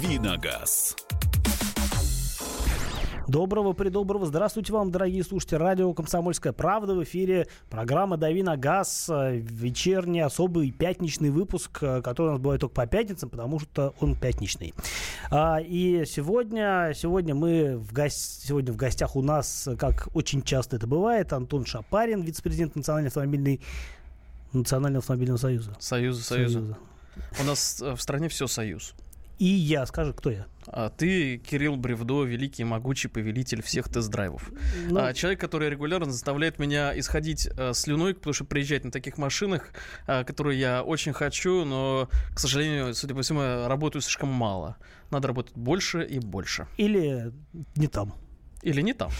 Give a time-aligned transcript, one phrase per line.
[0.00, 0.96] Давиногаз.
[3.28, 4.26] Доброго, придоброго.
[4.26, 5.56] Здравствуйте вам, дорогие слушатели.
[5.56, 6.94] Радио «Комсомольская правда».
[6.94, 9.08] В эфире программа «Дави на газ».
[9.08, 14.74] Вечерний, особый пятничный выпуск, который у нас бывает только по пятницам, потому что он пятничный.
[15.30, 20.76] А, и сегодня, сегодня мы в, гость, сегодня в гостях у нас, как очень часто
[20.76, 23.60] это бывает, Антон Шапарин, вице-президент Национальной автомобильной
[24.52, 25.76] Национального автомобильного союза.
[25.78, 26.58] Союза, союза.
[26.58, 26.78] союза.
[27.40, 28.94] У нас в стране все союз.
[29.38, 30.46] И я, скажи, кто я?
[30.66, 34.50] А ты, Кирилл Бревдо, великий могучий повелитель всех тест-драйвов.
[34.88, 34.98] Ну...
[34.98, 39.70] А, человек, который регулярно заставляет меня исходить а, слюной, потому что приезжать на таких машинах,
[40.06, 44.76] а, которые я очень хочу, но, к сожалению, судя по всему, я работаю слишком мало.
[45.10, 46.66] Надо работать больше и больше.
[46.76, 47.32] Или
[47.76, 48.14] не там.
[48.64, 49.10] Или не там?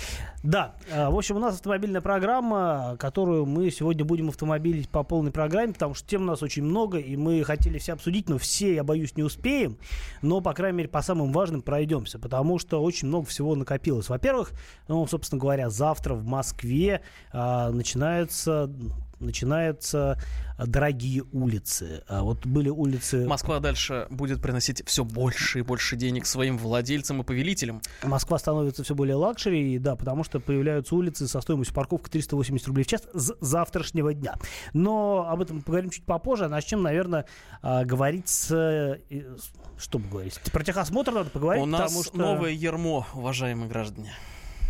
[0.43, 0.75] Да.
[0.91, 5.75] А, в общем, у нас автомобильная программа, которую мы сегодня будем автомобилить по полной программе,
[5.75, 8.85] потому что тем у нас очень много, и мы хотели все обсудить, но все, я
[8.85, 9.77] боюсь, не успеем.
[10.23, 14.09] Но, по крайней мере, по самым важным пройдемся, потому что очень много всего накопилось.
[14.09, 14.53] Во-первых,
[14.89, 18.71] ну, собственно говоря, завтра в Москве а, начинается
[19.25, 20.19] начинаются
[20.59, 22.03] дорогие улицы.
[22.09, 23.27] А вот были улицы...
[23.27, 27.83] Москва дальше будет приносить все больше и больше денег своим владельцам и повелителям.
[28.03, 32.85] Москва становится все более luxury, да, потому что появляются улицы со стоимостью парковки 380 рублей
[32.85, 34.37] в час с завтрашнего дня.
[34.73, 36.45] Но об этом поговорим чуть попозже.
[36.47, 37.27] А начнем, наверное,
[37.63, 38.99] а, говорить с...
[39.77, 40.41] Что бы говорить?
[40.53, 42.17] Про техосмотр надо поговорить, У нас что...
[42.17, 44.13] новое ермо, уважаемые граждане.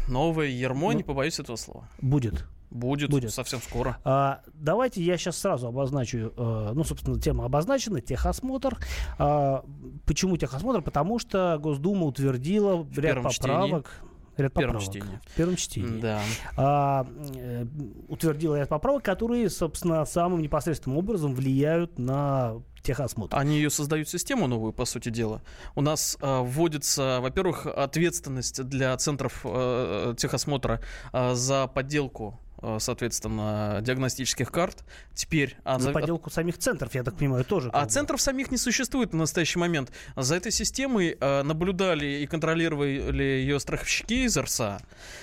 [0.09, 1.89] Новое ермо, ну, не побоюсь этого слова.
[2.01, 2.47] Будет.
[2.75, 3.33] Будет, Будет.
[3.33, 3.99] совсем скоро.
[4.05, 8.79] А, давайте я сейчас сразу обозначу, э, ну, собственно, тема обозначена, техосмотр.
[9.17, 9.65] А,
[10.07, 10.83] почему техосмотр?
[10.83, 13.87] Потому что Госдума утвердила в ряд поправок.
[13.87, 14.15] Чтении.
[14.37, 15.21] Ряд в первом чтении.
[15.25, 16.01] В первом чтении.
[16.01, 16.21] Да.
[16.57, 17.65] А, э,
[18.09, 23.37] утвердила ряд поправок, которые, собственно, самым непосредственным образом влияют на техосмотр.
[23.37, 25.43] Они ее создают систему новую, по сути дела.
[25.75, 30.81] У нас э, вводится, во-первых, ответственность для центров э, техосмотра
[31.13, 32.41] э, за подделку
[32.79, 34.85] соответственно, диагностических карт.
[35.15, 35.57] Теперь...
[35.65, 37.71] А, за подделку самих центров, я так понимаю, тоже.
[37.73, 37.91] А бы.
[37.91, 39.93] центров самих не существует на настоящий момент.
[40.17, 44.81] За этой системой э, наблюдали и контролировали ее страховщики из РСА.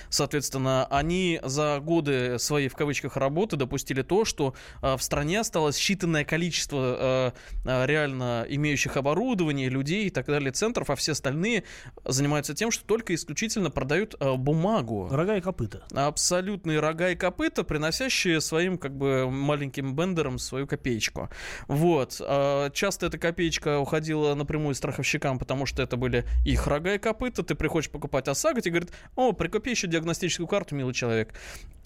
[0.08, 5.78] Соответственно, они за годы своей, в кавычках, работы допустили то, что э, в стране осталось
[5.78, 7.32] считанное количество
[7.64, 11.64] реально имеющих оборудование, людей и так далее центров, а все остальные
[12.04, 15.08] занимаются тем, что только исключительно продают бумагу.
[15.10, 15.84] Рога и копыта.
[15.92, 21.30] Абсолютные рога и копыта, приносящие своим как бы маленьким бендерам свою копеечку.
[21.68, 22.20] Вот.
[22.20, 27.44] А, часто эта копеечка уходила напрямую страховщикам, потому что это были их рога и копыта.
[27.44, 31.32] Ты приходишь покупать ОСАГО, тебе говорят, о, прикупи еще диагностическую карту, милый человек.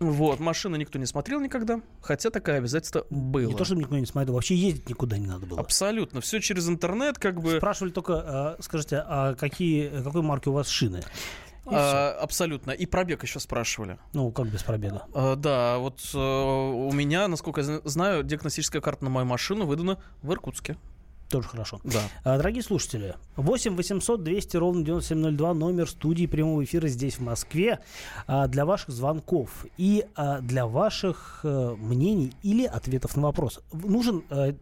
[0.01, 0.41] Вот.
[0.41, 3.51] Машину никто не смотрел никогда, хотя такое обязательство было.
[3.51, 5.61] Не то, чтобы никто не смотрел, вообще ездить никуда не надо было.
[5.61, 6.23] Абсолютно.
[6.23, 7.59] Все через интернет как бы...
[7.59, 11.03] Спрашивали только, а, скажите, а какие, какой марки у вас шины?
[11.67, 12.71] А, абсолютно.
[12.71, 13.99] И пробег еще спрашивали.
[14.13, 15.07] Ну, как без пробега?
[15.15, 19.99] А, да, вот а, у меня, насколько я знаю, диагностическая карта на мою машину выдана
[20.23, 20.77] в Иркутске.
[21.29, 21.81] Тоже хорошо.
[21.83, 22.01] Да.
[22.23, 27.81] А, дорогие слушатели, 8 800 200 ровно 9702 номер студии прямого эфира здесь, в Москве,
[28.29, 33.61] а, для ваших звонков и а, для ваших а, мнений или ответов на вопрос.
[33.73, 34.55] Нужен, а,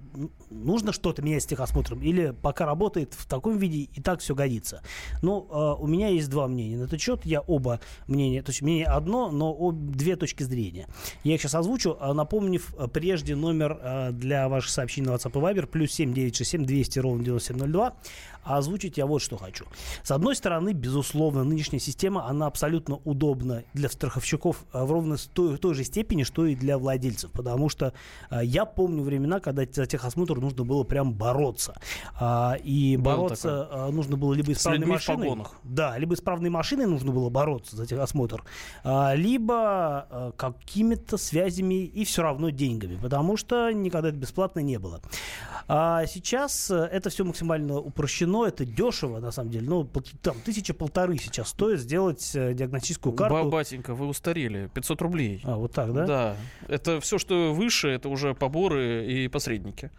[0.55, 4.83] нужно что-то менять с техосмотром или пока работает в таком виде и так все годится?
[5.23, 7.27] Ну, а, у меня есть два мнения на этот счет.
[7.27, 10.89] Я оба мнения, то есть мнение одно, но об, две точки зрения.
[11.25, 15.67] Я их сейчас озвучу, напомнив прежде номер а, для ваших сообщений на WhatsApp и Viber,
[15.67, 17.95] плюс 7967 7 200 ровно 9702.
[18.45, 19.65] А озвучить я вот что хочу.
[20.03, 25.57] С одной стороны, безусловно, нынешняя система, она абсолютно удобна для страховщиков а, в ровно той,
[25.57, 27.31] той же степени, что и для владельцев.
[27.31, 27.95] Потому что
[28.29, 31.75] а, я помню времена, когда за техосмотр нужно было прям бороться.
[32.19, 33.91] А, и было бороться такое.
[33.91, 35.37] нужно было либо исправной машиной.
[35.63, 38.45] Да, либо исправной машиной нужно было бороться за техосмотр,
[38.85, 42.97] либо какими-то связями и все равно деньгами.
[43.01, 45.01] Потому что никогда это бесплатно не было.
[45.67, 49.69] А сейчас это все максимально упрощено, это дешево, на самом деле.
[49.69, 49.89] Ну,
[50.23, 53.49] там, тысяча полторы сейчас стоит сделать э, диагностическую карту.
[53.49, 54.71] Батенька, вы устарели.
[54.75, 55.41] 500 рублей.
[55.45, 56.07] А, вот так, да?
[56.07, 56.37] Да.
[56.69, 59.91] Это все, что выше, это уже поборы и посредники.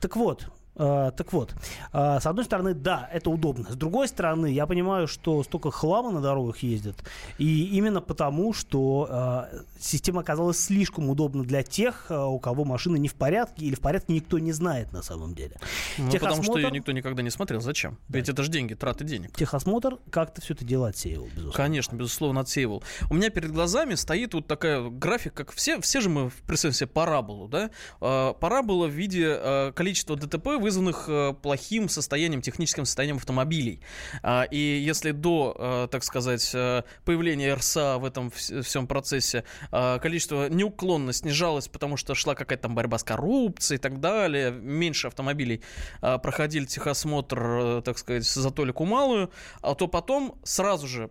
[0.00, 1.54] Так вот, так вот,
[1.92, 3.70] а, с одной стороны, да, это удобно.
[3.70, 6.96] С другой стороны, я понимаю, что столько хлама на дорогах ездит.
[7.36, 9.48] И именно потому, что а,
[9.78, 14.14] система оказалась слишком удобна для тех, у кого машина не в порядке или в порядке
[14.14, 15.56] никто не знает на самом деле.
[15.98, 16.20] Ну, Техосмотр...
[16.20, 17.60] потому что ее никто никогда не смотрел.
[17.60, 17.98] Зачем?
[18.08, 18.18] Да.
[18.18, 19.36] Ведь это же деньги, траты денег.
[19.36, 21.52] Техосмотр как-то все это дело отсеивал, безусловно.
[21.52, 22.82] Конечно, безусловно, отсеивал.
[23.10, 26.86] У меня перед глазами стоит вот такая график, как все, все же мы представим себе
[26.86, 27.70] параболу, да?
[28.00, 33.80] Парабола в виде количества ДТП вызванных э, плохим состоянием, техническим состоянием автомобилей.
[34.22, 39.98] А, и если до, э, так сказать, э, появления РСА в этом всем процессе э,
[40.00, 45.08] количество неуклонно снижалось, потому что шла какая-то там борьба с коррупцией и так далее, меньше
[45.08, 45.62] автомобилей
[46.00, 49.30] э, проходили техосмотр, так сказать, за толику малую,
[49.60, 51.10] а то потом сразу же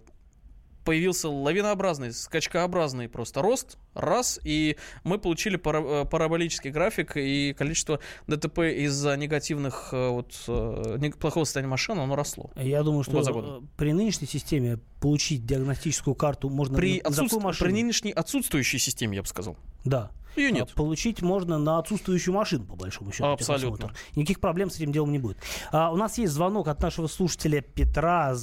[0.83, 8.59] появился лавинообразный, скачкообразный просто рост, раз, и мы получили э, параболический график, и количество ДТП
[8.59, 12.51] из-за негативных, э, вот, э, плохого состояния машины, оно росло.
[12.55, 17.59] Я думаю, что при нынешней системе получить диагностическую карту можно при, отсутств...
[17.59, 19.57] при нынешней отсутствующей системе, я бы сказал.
[19.83, 20.11] Да.
[20.35, 20.69] Ее нет.
[20.71, 23.25] А получить можно на отсутствующую машину, по большому счету.
[23.25, 23.91] Абсолютно.
[24.15, 25.37] Никаких проблем с этим делом не будет.
[25.71, 28.35] А, у нас есть звонок от нашего слушателя Петра.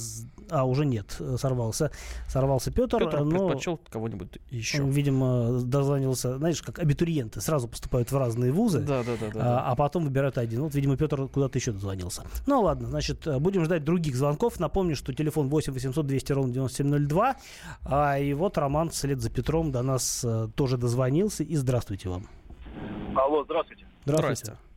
[0.49, 1.91] А, уже нет, э, сорвался.
[2.27, 2.99] Сорвался Петр.
[2.99, 4.83] Петр но, предпочел кого-нибудь еще.
[4.83, 8.79] Он, видимо, дозвонился, знаешь, как абитуриенты сразу поступают в разные вузы.
[8.79, 9.29] Да, да, да.
[9.33, 10.61] да, а, а потом выбирают один.
[10.61, 12.23] Вот, видимо, Петр куда-то еще дозвонился.
[12.47, 14.59] Ну, ладно, значит, э, будем ждать других звонков.
[14.59, 17.35] Напомню, что телефон 8 800 200 ровно 9702.
[17.85, 21.43] А, и вот Роман вслед за Петром до нас а, тоже дозвонился.
[21.43, 22.27] И здравствуйте вам.
[23.15, 23.85] Алло, здравствуйте.
[24.05, 24.53] Здравствуйте.
[24.53, 24.68] Э,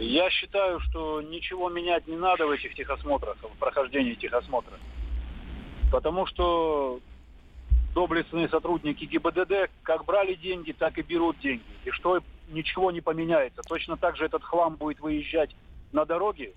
[0.00, 4.78] я считаю, что ничего менять не надо в этих техосмотрах, в прохождении техосмотра.
[5.92, 7.00] Потому что
[7.94, 11.62] доблестные сотрудники ГИБДД как брали деньги, так и берут деньги.
[11.84, 13.62] И что ничего не поменяется.
[13.62, 15.54] Точно так же этот хлам будет выезжать
[15.92, 16.54] на дороге,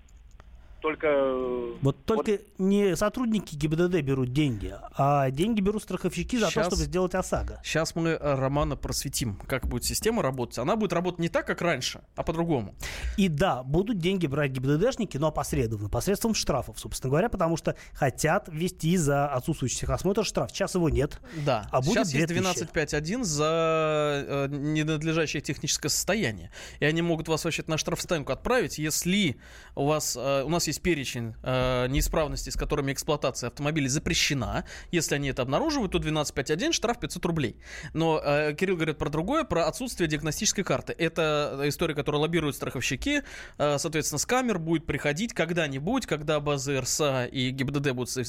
[0.80, 1.06] только...
[1.08, 2.40] Э, вот только вот...
[2.58, 7.60] не сотрудники ГИБДД берут деньги, а деньги берут страховщики за сейчас, то, чтобы сделать ОСАГО.
[7.64, 10.58] Сейчас мы э, Романа просветим, как будет система работать.
[10.58, 12.74] Она будет работать не так, как раньше, а по-другому.
[13.16, 18.48] И да, будут деньги брать ГИБДДшники, но опосредованно, посредством штрафов, собственно говоря, потому что хотят
[18.48, 20.50] ввести за отсутствующий техосмотр штраф.
[20.50, 21.20] Сейчас его нет.
[21.44, 26.50] Да, а будет сейчас есть 12.5.1 за э, ненадлежащее техническое состояние.
[26.80, 29.36] И они могут вас вообще на штрафстоянку отправить, если
[29.74, 30.16] у вас...
[30.16, 34.64] Э, у нас есть перечень э, неисправностей, с которыми эксплуатация автомобилей запрещена.
[34.90, 37.56] Если они это обнаруживают, то 12.5.1 штраф 500 рублей.
[37.92, 40.94] Но э, Кирилл говорит про другое, про отсутствие диагностической карты.
[40.96, 43.22] Это история, которую лоббируют страховщики.
[43.58, 48.24] Э, соответственно, с камер будет приходить когда-нибудь, когда базы РСА и ГИБДД будут со-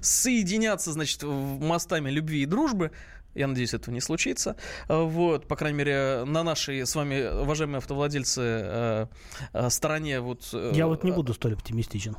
[0.00, 2.92] соединяться, значит, мостами любви и дружбы.
[3.34, 4.56] Я надеюсь, этого не случится.
[4.88, 9.06] Э, вот, по крайней мере, на нашей с вами, уважаемые автовладельцы, э,
[9.52, 10.48] э, стороне вот...
[10.52, 12.16] Я вот не буду столь оптимистичен.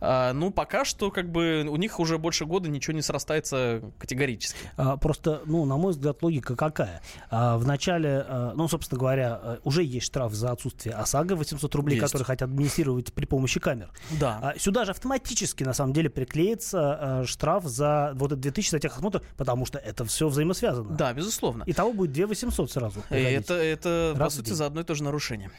[0.00, 4.58] А, ну, пока что, как бы, у них уже больше года ничего не срастается категорически.
[4.76, 7.02] А, просто, ну, на мой взгляд, логика какая?
[7.30, 11.96] А, в начале, а, ну, собственно говоря, уже есть штраф за отсутствие ОСАГО 800 рублей,
[11.96, 12.06] есть.
[12.06, 13.90] который хотят администрировать при помощи камер.
[14.20, 14.38] Да.
[14.42, 18.78] А, сюда же автоматически, на самом деле, приклеится а, штраф за вот это 2000 за
[18.78, 20.90] техосмотр, потому что это все взаимосвязано.
[20.96, 21.64] Да, безусловно.
[21.64, 23.02] И того будет 2 800 сразу.
[23.10, 25.50] Это, это по сути, за одно и то же нарушение.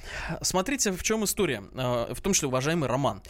[0.41, 1.63] Смотрите, в чем история.
[1.73, 3.21] В том числе, уважаемый Роман.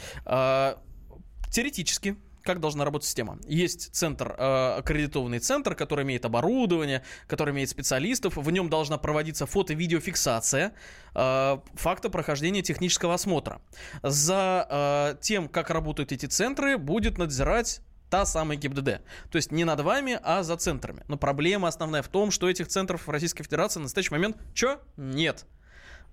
[1.51, 3.38] Теоретически, как должна работать система.
[3.48, 8.38] Есть центр, э, аккредитованный центр, который имеет оборудование, который имеет специалистов.
[8.38, 10.74] В нем должна проводиться фото-видеофиксация
[11.16, 13.62] э, факта прохождения технического осмотра.
[14.04, 19.01] За э, тем, как работают эти центры, будет надзирать та самая ГИБДД.
[19.30, 21.04] То есть не над вами, а за центрами.
[21.07, 24.81] Но проблема основная в том, что этих центров в Российской Федерации на настоящий момент, что?
[24.98, 25.46] Нет.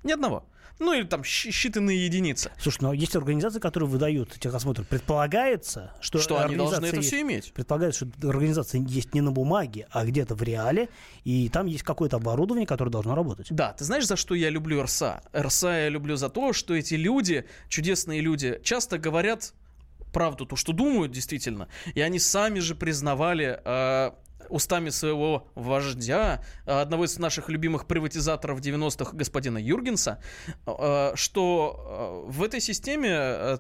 [0.03, 0.45] Ни одного.
[0.79, 2.51] Ну или там считанные единицы.
[2.59, 4.85] Слушай, ну есть организации, которые выдают техосмотр.
[4.85, 7.53] Предполагается, что, что они должны это все иметь.
[7.53, 10.89] Предполагается, что организация есть не на бумаге, а где-то в реале,
[11.25, 13.47] и там есть какое-то оборудование, которое должно работать.
[13.51, 15.23] Да, ты знаешь, за что я люблю РСА?
[15.35, 19.55] РСА я люблю за то, что эти люди, чудесные люди, часто говорят
[20.13, 21.69] правду, то, что думают действительно.
[21.95, 24.13] И они сами же признавали э,
[24.49, 30.21] устами своего вождя, одного из наших любимых приватизаторов 90-х, господина Юргенса,
[30.67, 33.59] э, что э, в этой системе э,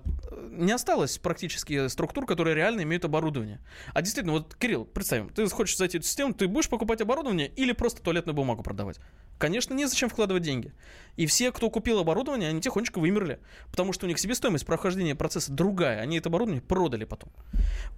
[0.50, 3.61] не осталось практически структур, которые реально имеют оборудование.
[3.95, 7.49] А действительно, вот, Кирилл, представим, ты хочешь зайти в эту систему, ты будешь покупать оборудование
[7.49, 8.99] или просто туалетную бумагу продавать?
[9.38, 10.73] Конечно, незачем вкладывать деньги.
[11.16, 13.38] И все, кто купил оборудование, они тихонечко вымерли,
[13.71, 16.00] потому что у них себестоимость прохождения процесса другая.
[16.00, 17.31] Они это оборудование продали потом.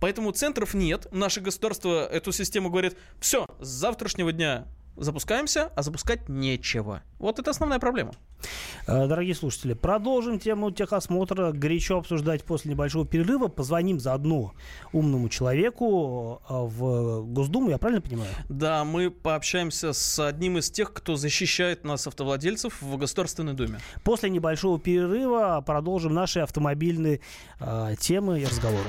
[0.00, 1.06] Поэтому центров нет.
[1.12, 4.66] Наше государство эту систему говорит, все, с завтрашнего дня
[4.98, 7.02] запускаемся, а запускать нечего.
[7.18, 8.12] Вот это основная проблема.
[8.86, 13.48] Э, дорогие слушатели, продолжим тему техосмотра горячо обсуждать после небольшого перерыва.
[13.48, 14.54] Позвоним заодно
[14.92, 18.30] умному человеку э, в Госдуму, я правильно понимаю?
[18.48, 23.80] Да, мы пообщаемся с одним из тех, кто защищает нас, автовладельцев, в Государственной Думе.
[24.04, 27.20] После небольшого перерыва продолжим наши автомобильные
[27.60, 28.88] э, темы и разговоры.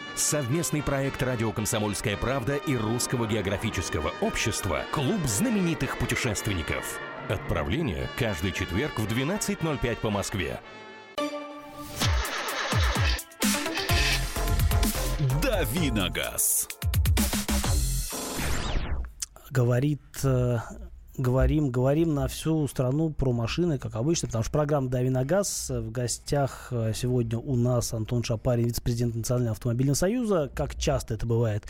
[0.15, 6.99] Совместный проект «Радио Комсомольская правда» и Русского географического общества «Клуб знаменитых путешественников».
[7.29, 10.59] Отправление каждый четверг в 12.05 по Москве.
[15.41, 16.67] Давиногаз.
[19.49, 20.57] Говорит э,
[21.17, 25.69] говорим, говорим на всю страну про машины, как обычно, потому что программа «Дави на газ».
[25.69, 31.25] В гостях э, сегодня у нас Антон Шапарин, вице-президент Национального автомобильного союза, как часто это
[31.25, 31.65] бывает.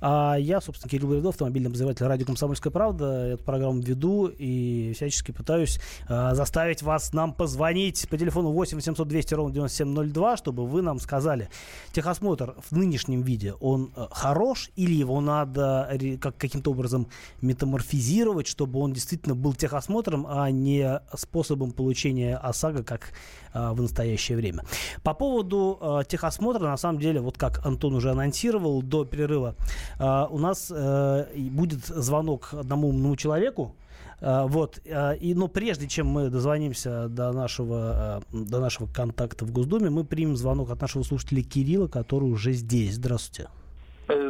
[0.00, 3.04] А я, собственно, Кирилл Бревдов, автомобильный обозреватель радио «Комсомольская правда».
[3.28, 9.06] Эту программу веду и всячески пытаюсь а, заставить вас нам позвонить по телефону 8 800
[9.06, 11.48] 200 ровно 9702, чтобы вы нам сказали,
[11.92, 17.08] техосмотр в нынешнем виде, он э, хорош или его надо как, каким-то образом
[17.40, 23.12] метаморфизировать, чтобы он действительно был техосмотром, а не способом получения ОСАГО, как
[23.52, 24.64] а, в настоящее время.
[25.02, 29.56] По поводу а, техосмотра, на самом деле, вот как Антон уже анонсировал до перерыва,
[29.98, 33.74] а, у нас а, будет звонок одному умному человеку,
[34.22, 34.80] вот.
[34.84, 40.36] И, но прежде чем мы дозвонимся до нашего, до нашего контакта в Госдуме, мы примем
[40.36, 42.96] звонок от нашего слушателя Кирилла, который уже здесь.
[42.96, 43.48] Здравствуйте.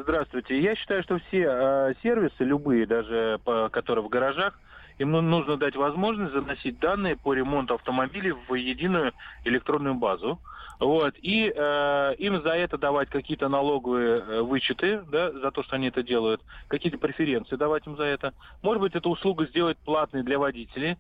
[0.02, 0.60] Здравствуйте.
[0.60, 4.58] Я считаю, что все э, сервисы, любые, даже по, которые в гаражах,
[4.98, 9.12] им ну, нужно дать возможность заносить данные по ремонту автомобилей в единую
[9.44, 10.38] электронную базу.
[10.78, 15.76] Вот, и э, им за это давать какие-то налоговые э, вычеты, да, за то, что
[15.76, 18.32] они это делают, какие-то преференции давать им за это.
[18.62, 20.96] Может быть, эту услугу сделать платной для водителей,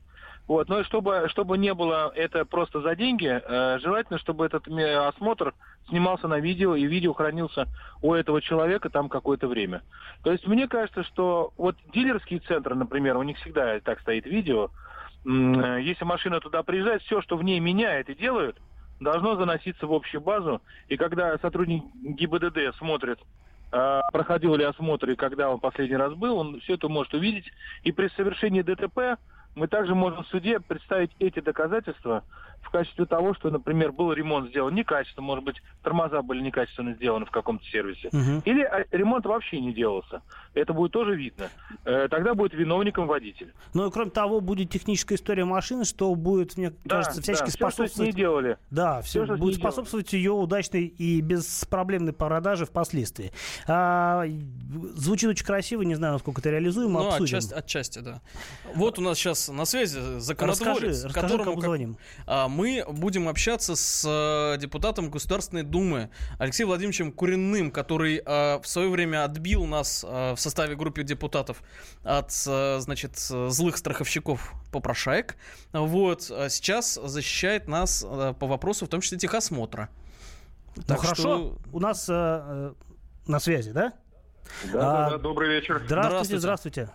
[0.50, 5.54] вот, но чтобы, чтобы не было это просто за деньги, э, желательно, чтобы этот осмотр
[5.88, 7.68] снимался на видео, и видео хранился
[8.02, 9.82] у этого человека там какое-то время.
[10.24, 14.70] То есть мне кажется, что вот дилерские центры, например, у них всегда так стоит видео,
[15.24, 18.56] э, если машина туда приезжает, все, что в ней меняет и делают,
[18.98, 20.60] должно заноситься в общую базу.
[20.88, 23.20] И когда сотрудник ГИБДД смотрит,
[23.70, 27.52] э, проходил ли осмотр и когда он последний раз был, он все это может увидеть.
[27.84, 29.16] И при совершении ДТП
[29.54, 32.24] мы также можем в суде представить эти доказательства
[32.62, 37.26] в качестве того, что, например, был ремонт сделан некачественно, может быть, тормоза были некачественно сделаны
[37.26, 38.42] в каком-то сервисе, угу.
[38.44, 40.22] или а, ремонт вообще не делался.
[40.54, 41.48] Это будет тоже видно.
[41.84, 43.52] Э, тогда будет виновником водитель.
[43.72, 47.50] Ну и кроме того, будет техническая история машины, что будет, мне да, кажется, всячески да,
[47.52, 47.90] способствовать...
[47.90, 48.58] Все, что с ней делали.
[48.70, 50.24] Да, все, все будет способствовать делали.
[50.24, 53.32] ее удачной и беспроблемной продаже впоследствии.
[53.66, 54.24] А,
[54.94, 57.38] звучит очень красиво, не знаю, насколько это реализуемо, ну, обсудим.
[57.38, 58.20] Отчасти, отчасти, да.
[58.74, 61.60] Вот у нас сейчас на связи законотворец, расскажи, расскажи, которому...
[61.60, 68.58] Как, а, мы будем общаться с э, депутатом Государственной Думы Алексеем Владимировичем Куриным, который э,
[68.60, 71.62] в свое время отбил нас э, в составе группы депутатов
[72.02, 75.36] от, значит, злых страховщиков попрошаек.
[75.72, 76.22] Вот.
[76.22, 79.88] Сейчас защищает нас по вопросу, в том числе техосмотра.
[80.76, 81.58] Ну так хорошо, что...
[81.72, 82.72] у нас э,
[83.26, 83.92] на связи, да?
[84.72, 85.82] Да, а, да, да, добрый вечер.
[85.84, 86.90] Здравствуйте, здравствуйте.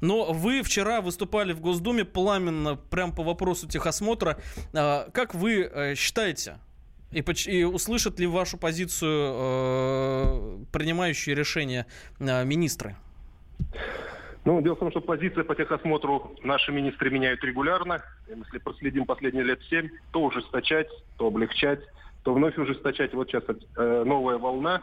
[0.00, 4.38] Но вы вчера выступали в Госдуме пламенно прям по вопросу техосмотра.
[4.74, 6.58] А, как вы э, считаете,
[7.12, 11.86] и, и услышат ли вашу позицию э, принимающие решения
[12.18, 12.96] э, министры?
[14.44, 18.02] Ну, дело в том, что позиция по техосмотру наши министры меняют регулярно.
[18.28, 20.88] Если проследим последние лет семь, то ужесточать,
[21.18, 21.80] то облегчать,
[22.22, 23.12] то вновь ужесточать.
[23.12, 24.82] Вот сейчас э, новая волна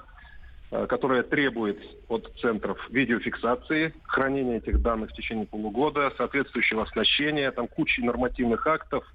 [0.70, 8.04] которая требует от центров видеофиксации, хранения этих данных в течение полугода, соответствующего оснащения, там куча
[8.04, 9.06] нормативных актов.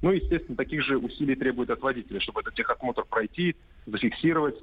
[0.00, 4.56] Ну, естественно, таких же усилий требует от водителя, чтобы этот техосмотр пройти, зафиксировать.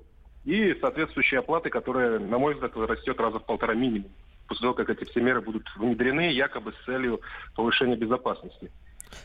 [0.46, 4.10] И соответствующие оплаты, которая, на мой взгляд, растет раза в полтора минимум,
[4.48, 7.22] после того, как эти все меры будут внедрены, якобы с целью
[7.56, 8.72] повышения безопасности.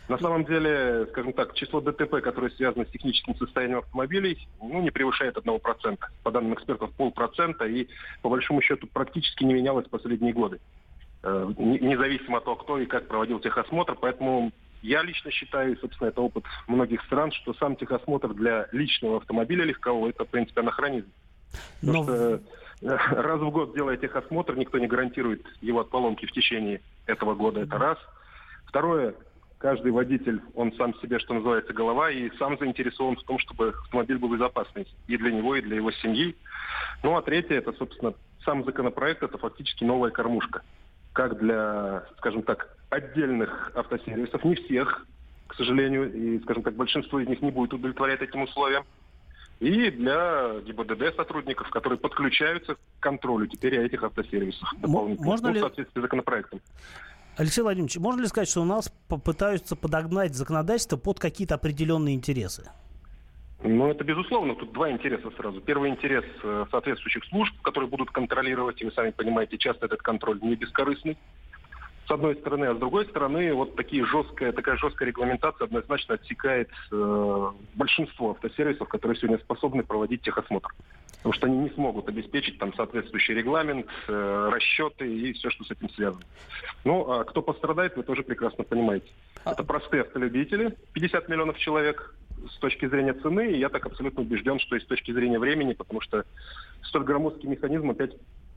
[0.08, 4.90] На самом деле, скажем так, число ДТП, которое связано с техническим состоянием автомобилей, ну, не
[4.90, 5.98] превышает 1%.
[6.22, 7.66] По данным экспертов, полпроцента.
[7.66, 7.88] И,
[8.22, 10.60] по большому счету, практически не менялось последние годы.
[11.22, 13.96] Э, независимо от того, кто и как проводил техосмотр.
[13.98, 19.64] Поэтому я лично считаю, собственно, это опыт многих стран, что сам техосмотр для личного автомобиля
[19.64, 21.10] легкового– это, в принципе, анахронизм.
[21.80, 22.04] Но...
[22.04, 22.42] Потому что
[22.82, 27.34] э, раз в год делая техосмотр, никто не гарантирует его от поломки в течение этого
[27.34, 27.60] года.
[27.60, 27.98] Это раз.
[28.66, 29.14] Второе,
[29.64, 34.18] каждый водитель, он сам себе, что называется, голова, и сам заинтересован в том, чтобы автомобиль
[34.18, 36.36] был безопасный и для него, и для его семьи.
[37.02, 38.12] Ну а третье, это, собственно,
[38.44, 40.60] сам законопроект, это фактически новая кормушка.
[41.14, 45.06] Как для, скажем так, отдельных автосервисов, не всех,
[45.46, 48.84] к сожалению, и, скажем так, большинство из них не будет удовлетворять этим условиям.
[49.60, 54.68] И для ГИБДД сотрудников, которые подключаются к контролю теперь этих автосервисов.
[54.82, 55.60] Можно ну, ли...
[55.60, 56.60] в соответствии с законопроектом.
[57.36, 62.70] Алексей Владимирович, можно ли сказать, что у нас попытаются подогнать законодательство под какие-то определенные интересы?
[63.62, 64.54] Ну, это безусловно.
[64.54, 65.60] Тут два интереса сразу.
[65.60, 70.38] Первый интерес э, соответствующих служб, которые будут контролировать, и вы сами понимаете, часто этот контроль
[70.42, 71.16] не бескорыстный
[72.06, 76.68] с одной стороны, а с другой стороны, вот такие жесткая, такая жесткая регламентация однозначно отсекает
[76.92, 80.68] э, большинство автосервисов, которые сегодня способны проводить техосмотр.
[81.16, 85.70] Потому что они не смогут обеспечить там соответствующий регламент, э, расчеты и все, что с
[85.70, 86.24] этим связано.
[86.84, 89.06] Ну, а кто пострадает, вы тоже прекрасно понимаете.
[89.44, 89.52] А...
[89.52, 92.14] Это простые автолюбители, 50 миллионов человек
[92.50, 95.72] с точки зрения цены, и я так абсолютно убежден, что и с точки зрения времени,
[95.72, 96.24] потому что
[96.82, 98.12] столь громоздкий механизм опять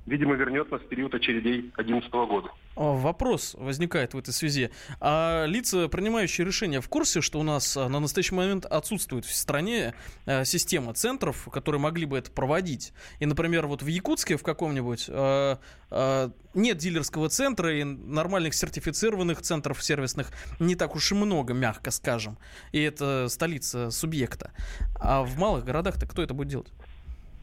[0.07, 2.49] видимо, вернет нас в период очередей 2011 года.
[2.75, 4.71] Вопрос возникает в этой связи.
[4.99, 9.35] А лица, принимающие решения, в курсе, что у нас а, на настоящий момент отсутствует в
[9.35, 9.95] стране
[10.25, 12.93] а, система центров, которые могли бы это проводить?
[13.19, 15.59] И, например, вот в Якутске в каком-нибудь а,
[16.53, 22.37] нет дилерского центра и нормальных сертифицированных центров сервисных не так уж и много, мягко скажем.
[22.71, 24.51] И это столица субъекта.
[24.99, 26.71] А в малых городах-то кто это будет делать?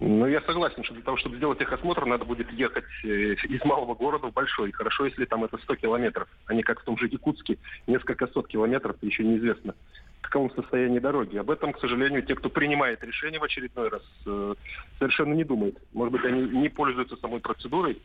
[0.00, 3.94] Ну, я согласен, что для того, чтобы сделать техосмотр, надо будет ехать э, из малого
[3.94, 4.72] города в большой.
[4.72, 8.48] Хорошо, если там это 100 километров, а не как в том же Якутске, несколько сот
[8.48, 9.74] километров, еще неизвестно
[10.20, 11.36] в каком состоянии дороги.
[11.36, 14.54] Об этом, к сожалению, те, кто принимает решение в очередной раз, э,
[14.98, 15.76] совершенно не думают.
[15.92, 18.00] Может быть, они не пользуются самой процедурой,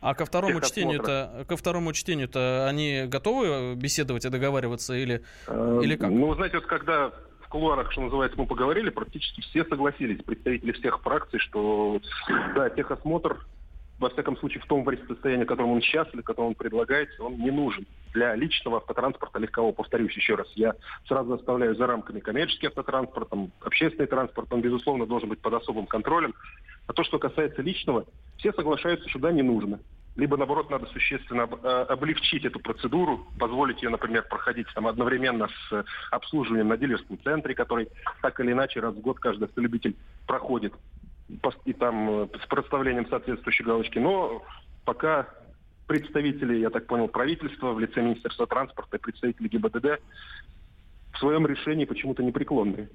[0.00, 5.96] а ко второму чтению-то, ко второму чтению-то они готовы беседовать и договариваться или, э, или
[5.96, 6.10] как?
[6.10, 7.12] Ну, знаете, вот когда
[7.50, 12.00] кулуарах, что называется, мы поговорили, практически все согласились, представители всех фракций, что
[12.54, 13.44] да, техосмотр,
[13.98, 17.22] во всяком случае, в том состоянии, в котором он сейчас или в котором он предлагается,
[17.22, 19.72] он не нужен для личного автотранспорта легкового.
[19.72, 20.74] Повторюсь еще раз, я
[21.06, 25.86] сразу оставляю за рамками коммерческий автотранспорт, там, общественный транспорт, он, безусловно, должен быть под особым
[25.86, 26.34] контролем.
[26.86, 28.06] А то, что касается личного,
[28.38, 29.80] все соглашаются, что да, не нужно
[30.16, 35.72] либо, наоборот, надо существенно э, облегчить эту процедуру, позволить ее, например, проходить там, одновременно с
[35.72, 37.88] э, обслуживанием на дилерском центре, который
[38.20, 39.96] так или иначе раз в год каждый автолюбитель
[40.26, 40.74] проходит,
[41.64, 43.98] и там э, с проставлением соответствующей галочки.
[43.98, 44.42] Но
[44.84, 45.28] пока
[45.86, 50.00] представители, я так понял, правительства в лице Министерства транспорта и представители ГИБДД
[51.12, 52.88] в своем решении почему-то непреклонные.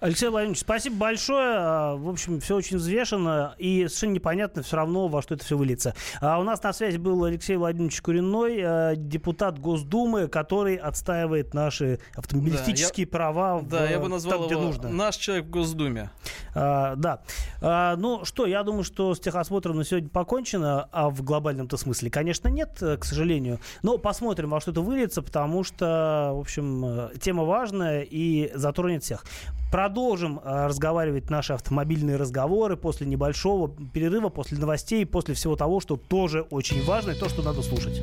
[0.00, 1.54] Алексей Владимирович, спасибо большое.
[1.56, 5.56] А, в общем, все очень взвешено и совершенно непонятно все равно, во что это все
[5.56, 5.94] выльется.
[6.20, 12.00] А у нас на связи был Алексей Владимирович Куриной, а, депутат Госдумы, который отстаивает наши
[12.16, 14.90] автомобилистические да, права я, в, да, я бы назвал там, где его нужно.
[14.90, 16.10] наш человек в Госдуме.
[16.54, 17.22] А, да.
[17.62, 22.10] А, ну что, я думаю, что с техосмотром на сегодня покончено, а в глобальном-то смысле,
[22.10, 23.58] конечно, нет, к сожалению.
[23.82, 27.53] Но посмотрим, во что это выльется, потому что, в общем, тема важная
[28.02, 29.24] и затронет всех.
[29.70, 35.96] Продолжим э, разговаривать наши автомобильные разговоры после небольшого перерыва, после новостей, после всего того, что
[35.96, 38.02] тоже очень важно и то, что надо слушать.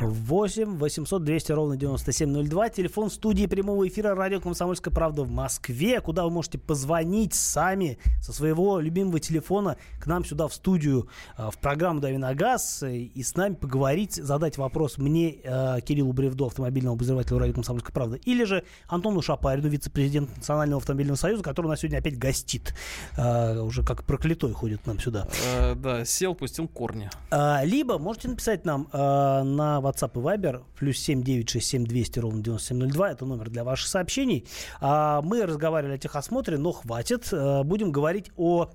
[0.00, 2.68] 8 800 200 ровно 9702.
[2.68, 8.32] Телефон студии прямого эфира радио «Комсомольская правда» в Москве, куда вы можете позвонить сами со
[8.32, 13.22] своего любимого телефона к нам сюда в студию, э, в программу «Дави на газ» и
[13.22, 18.44] с нами поговорить, задать вопрос мне, э, Кириллу Бревду, автомобильному обозревателю радио «Комсомольская правда», или
[18.44, 22.72] же Антону Шапарину, вице-президент Национального автомобильного союза, который у нас сегодня опять гостит.
[23.16, 25.26] Э, уже как проклятой ходит к нам сюда.
[25.74, 27.10] Да, сел, пустил корни.
[27.64, 33.50] Либо можете написать нам на WhatsApp и Viber, плюс 7967 200 ровно 9702, это номер
[33.50, 34.46] для ваших сообщений.
[34.80, 37.28] А, мы разговаривали о техосмотре, но хватит.
[37.32, 38.70] А, будем говорить о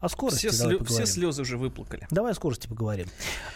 [0.00, 0.48] о скорости.
[0.48, 2.06] Все, слё, все слезы уже выплакали.
[2.10, 3.06] Давай о скорости поговорим.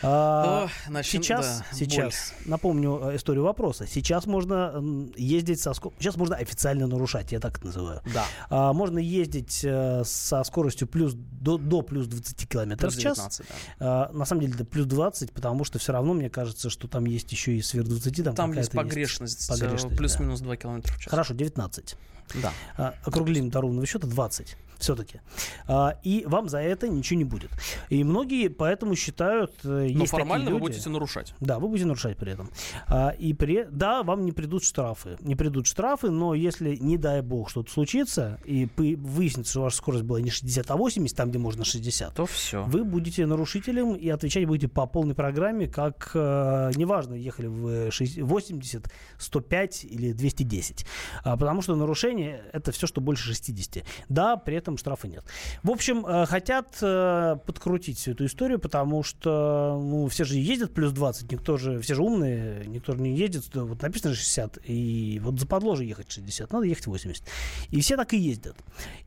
[0.02, 3.86] А, О, начнем, сейчас, да, сейчас напомню э, историю вопроса.
[3.86, 4.82] Сейчас можно
[5.16, 6.02] ездить со скоростью.
[6.02, 8.02] Сейчас можно официально нарушать, я так это называю.
[8.14, 8.24] Да.
[8.48, 13.18] А, можно ездить а, со скоростью плюс до, до плюс 20 километров в час.
[13.18, 13.46] 19,
[13.78, 14.08] да.
[14.08, 17.04] а, на самом деле это плюс 20, потому что все равно мне кажется, что там
[17.04, 18.24] есть еще и сверх 20.
[18.24, 19.40] Там, там есть погрешность.
[19.40, 20.46] Есть погрешность плюс-минус да.
[20.46, 21.10] 2 километра в час.
[21.10, 21.96] Хорошо, 19.
[22.42, 22.52] Да.
[22.78, 25.20] А, округлим до ровного счета 20 все-таки.
[25.66, 27.50] А, и вам за это ничего не будет.
[27.88, 29.52] И многие поэтому считают...
[29.64, 31.34] Э, Но формально люди, вы будете нарушать.
[31.40, 32.50] Да, вы будете нарушать при этом.
[32.86, 33.66] А, и при...
[33.70, 35.16] Да, вам не придут штрафы.
[35.20, 40.04] Не придут штрафы, но если, не дай бог, что-то случится, и выяснится, что ваша скорость
[40.04, 42.64] была не 60, а 80, там, где можно 60, то все.
[42.64, 48.90] Вы будете нарушителем и отвечать будете по полной программе, как, э, неважно, ехали в 80,
[49.18, 50.86] 105 или 210.
[51.22, 53.84] А, потому что нарушение— это все, что больше 60.
[54.08, 55.24] Да, при этом этом штрафа нет.
[55.62, 60.72] В общем, э, хотят э, подкрутить всю эту историю, потому что ну, все же ездят
[60.72, 65.20] плюс 20, никто же, все же умные, никто же не ездит, вот написано 60, и
[65.22, 67.24] вот западло же ехать 60, надо ехать 80.
[67.70, 68.56] И все так и ездят.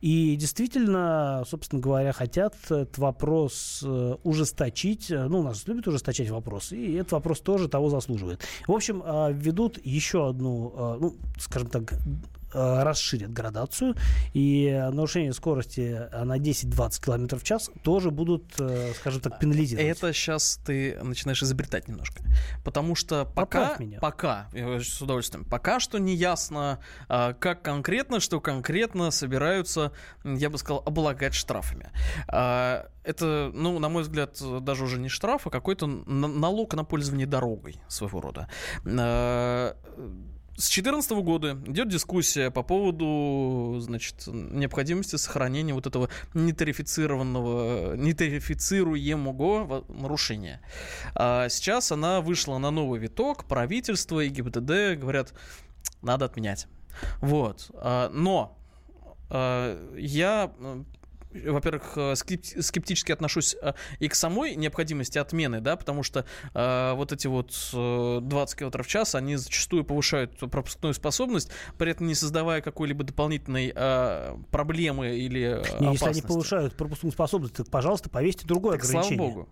[0.00, 6.76] И действительно, собственно говоря, хотят этот вопрос э, ужесточить, ну, у нас любят ужесточать вопросы,
[6.76, 8.40] и этот вопрос тоже того заслуживает.
[8.66, 9.02] В общем,
[9.34, 11.94] ведут еще одну, ну, скажем так,
[12.54, 13.94] расширят градацию,
[14.32, 19.96] и нарушение скорости на 10-20 км в час тоже будут, э, скажем так, пенализировать.
[19.96, 22.22] Это сейчас ты начинаешь изобретать немножко.
[22.64, 23.98] Потому что пока, меня.
[24.00, 29.92] пока, с удовольствием, пока что не ясно, как конкретно, что конкретно собираются,
[30.24, 31.90] я бы сказал, облагать штрафами.
[32.26, 37.80] Это, ну, на мой взгляд, даже уже не штраф, а какой-то налог на пользование дорогой
[37.88, 38.48] своего рода
[40.56, 50.60] с 2014 года идет дискуссия по поводу, значит, необходимости сохранения вот этого нетарифицированного, нетарифицируемого нарушения.
[51.16, 55.34] А сейчас она вышла на новый виток, правительство и ГИБДД говорят,
[56.02, 56.68] надо отменять.
[57.20, 57.70] Вот.
[57.74, 58.56] А, но
[59.30, 60.52] а, я
[61.34, 67.12] во-первых, э, скептически отношусь э, и к самой необходимости отмены, да, потому что э, вот
[67.12, 72.60] эти вот 20 км в час, они зачастую повышают пропускную способность, при этом не создавая
[72.60, 78.78] какой-либо дополнительной э, проблемы или не, Если они повышают пропускную способность, то, пожалуйста, повесьте другое
[78.78, 79.18] так, ограничение.
[79.18, 79.48] Слава богу.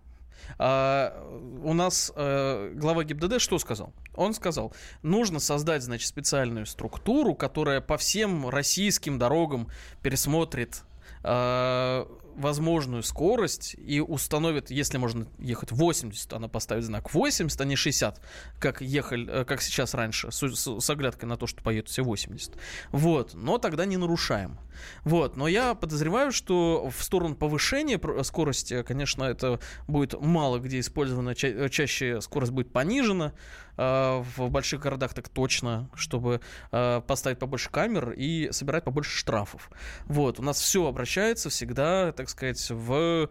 [0.58, 1.14] А,
[1.62, 3.92] у нас а, глава ГИБДД что сказал?
[4.14, 9.68] Он сказал, нужно создать, значит, специальную структуру, которая по всем российским дорогам
[10.02, 10.82] пересмотрит
[11.22, 12.04] э,
[12.36, 18.20] возможную скорость и установит, если можно ехать 80, она поставит знак 80, а не 60,
[18.58, 22.02] как ехали, э, как сейчас раньше, с, с, с оглядкой на то, что поедут все
[22.02, 22.54] 80.
[22.90, 24.58] Вот, но тогда не нарушаем.
[25.04, 31.34] Вот, но я подозреваю, что в сторону повышения скорости, конечно, это будет мало где использовано,
[31.34, 33.32] ча- чаще скорость будет понижена,
[33.76, 39.70] в больших городах так точно, чтобы э, поставить побольше камер и собирать побольше штрафов.
[40.06, 43.28] Вот, у нас все обращается всегда, так сказать, в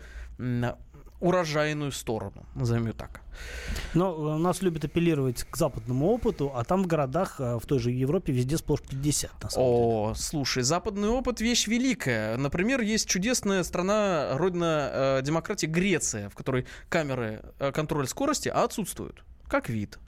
[1.22, 3.22] урожайную сторону, назовем ее так.
[3.94, 7.80] Но у нас любят апеллировать к западному опыту, а там в городах, э, в той
[7.80, 10.16] же Европе, везде сплошь 50, на самом О, деле.
[10.16, 12.38] слушай, западный опыт– вещь великая.
[12.38, 19.24] Например, есть чудесная страна, родина э, демократии Греция, в которой камеры э, контроля скорости отсутствуют,
[19.52, 20.00] как вид.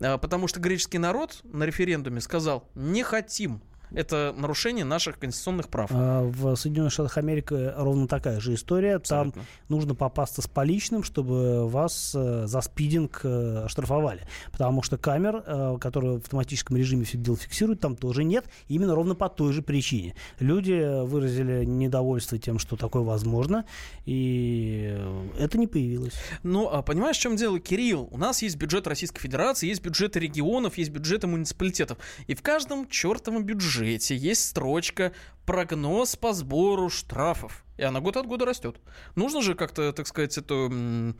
[0.00, 5.90] Э, потому что греческий народ на референдуме сказал, не хотим Это нарушение наших конституционных прав.
[5.92, 8.98] А, В Соединенных Штатах Америки ровно такая же история.
[8.98, 9.42] Там Абсолютно.
[9.68, 14.22] нужно попасться с поличным, чтобы вас э, за спидинг э, оштрафовали.
[14.50, 18.46] Потому что камер, э, которые в автоматическом режиме все дело фиксируют, там тоже нет.
[18.68, 20.14] Именно ровно по той же причине.
[20.40, 23.64] Люди выразили недовольство тем, что такое возможно,
[24.04, 24.98] и
[25.38, 26.14] это не появилось.
[26.42, 28.08] Ну, а понимаешь, в чем дело, Кирилл?
[28.10, 31.98] У нас есть бюджет Российской Федерации, есть бюджеты регионов, есть бюджеты муниципалитетов.
[32.26, 35.12] И в каждом чертовом бюджете есть строчка
[35.44, 37.64] прогноз по сбору штрафов.
[37.76, 38.80] И она год от года растет.
[39.16, 41.16] Нужно же как-то, так сказать, эту м,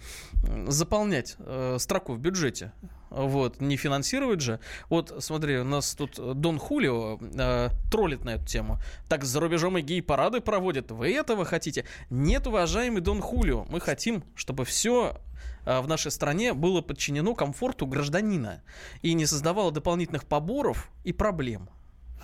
[0.69, 2.73] заполнять э, строку в бюджете.
[3.11, 4.59] Вот, не финансировать же.
[4.89, 8.79] Вот, смотри, у нас тут Дон Хулио э, троллит на эту тему.
[9.09, 10.91] Так за рубежом и гей-парады проводят.
[10.91, 11.85] Вы этого хотите?
[12.11, 15.21] Нет, уважаемый Дон Хулио, мы хотим, чтобы все
[15.67, 18.63] э, в нашей стране было подчинено комфорту гражданина
[19.03, 21.69] и не создавало дополнительных поборов и проблем.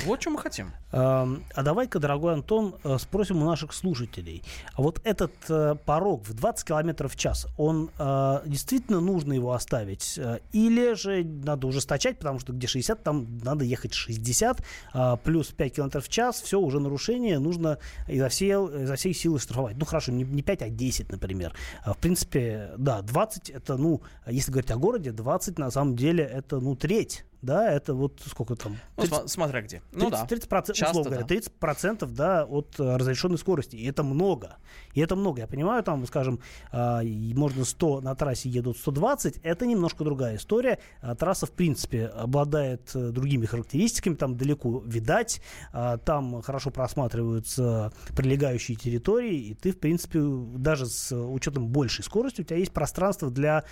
[0.05, 0.73] Вот что мы хотим.
[0.91, 4.43] Эм, А давай-ка, дорогой Антон, э, спросим у наших слушателей.
[4.75, 9.53] А вот этот э, порог в 20 километров в час, он э, действительно нужно его
[9.53, 10.19] оставить?
[10.53, 15.75] Или же надо ужесточать, потому что где 60, там надо ехать 60, а, плюс 5
[15.75, 17.79] километров в час, все, уже нарушение, нужно
[18.09, 19.77] изо всей, изо всей силы штрафовать.
[19.77, 21.55] Ну, хорошо, не, не 5, а 10, например.
[21.87, 26.61] В принципе, да, 20 это, ну, если говорить о городе, 20 на самом деле это,
[26.61, 27.25] ну, треть.
[27.43, 28.77] Да, это вот сколько там?
[28.97, 29.83] Ну, сма- смотря где.
[29.93, 30.27] Ну 30, да.
[30.27, 31.29] 30 процентов, условно говоря, да.
[31.29, 33.75] 30 процентов, да, от э, разрешенной скорости.
[33.77, 34.57] И это много.
[34.95, 35.41] И это много.
[35.41, 36.39] Я понимаю, там, скажем,
[36.71, 39.39] а, можно 100 на трассе едут 120.
[39.43, 40.79] Это немножко другая история.
[41.01, 44.15] А, Трасса, в принципе, обладает э, другими характеристиками.
[44.15, 45.41] Там далеко видать.
[45.73, 49.37] а, Там хорошо просматриваются прилегающие территории.
[49.49, 50.21] И ты, в принципе,
[50.57, 53.65] даже с учетом большей скорости, у тебя есть пространство для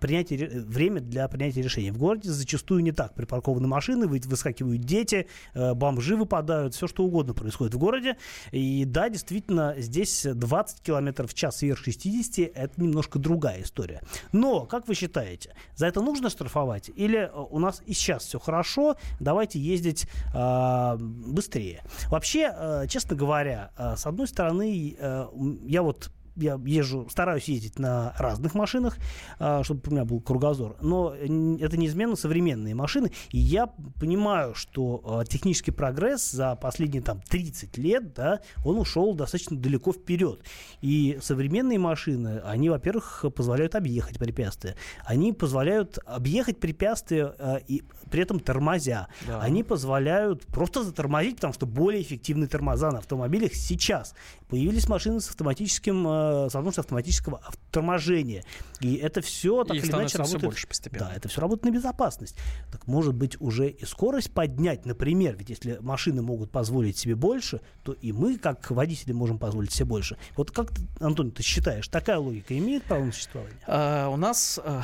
[0.00, 1.90] принятия, ре- время для принятия решений.
[1.90, 3.14] В городе зачастую не так.
[3.16, 8.16] Припаркованы машины, вы- выскакивают дети, э, бомжи выпадают, все что угодно происходит в городе.
[8.52, 14.02] И да, действительно, здесь 20 километров в час сверх 60 это немножко другая история.
[14.32, 16.90] Но, как вы считаете, за это нужно штрафовать?
[16.94, 21.82] Или э, у нас и сейчас все хорошо, давайте ездить а, быстрее?
[22.08, 25.26] Вообще, э, честно говоря, э, с одной стороны, э,
[25.66, 28.96] я вот я езжу, стараюсь ездить на разных машинах,
[29.38, 30.76] а, чтобы у меня был кругозор.
[30.80, 33.10] Но это неизменно современные машины.
[33.30, 33.68] И я
[33.98, 39.92] понимаю, что а, технический прогресс за последние там 30 лет, да, он ушел достаточно далеко
[39.92, 40.40] вперед.
[40.82, 44.76] И современные машины, они, во-первых, позволяют объехать препятствия.
[45.04, 49.08] Они позволяют объехать препятствия а, и при этом тормозя.
[49.26, 49.40] Да.
[49.40, 54.14] Они позволяют просто затормозить, потому что более эффективные тормоза на автомобилях сейчас.
[54.48, 58.44] Появились машины с автоматическим, э, с автоматического ав- торможения.
[58.80, 60.44] И это все так Их или иначе работает.
[60.44, 61.06] больше постепенно.
[61.06, 62.36] Да, это все работает на безопасность.
[62.70, 67.60] Так может быть уже и скорость поднять, например, ведь если машины могут позволить себе больше,
[67.82, 70.16] то и мы, как водители, можем позволить себе больше.
[70.36, 73.58] Вот как, ты, Антон, ты считаешь, такая логика имеет право на существование?
[73.66, 74.82] А, у нас а,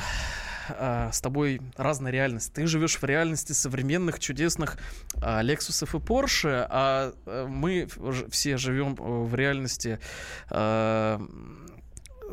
[0.69, 2.53] а, с тобой разная реальность.
[2.53, 4.77] Ты живешь в реальности современных чудесных
[5.41, 7.87] Лексусов и Порше, а а, мы
[8.29, 9.99] все живем э, в реальности
[10.49, 11.21] а,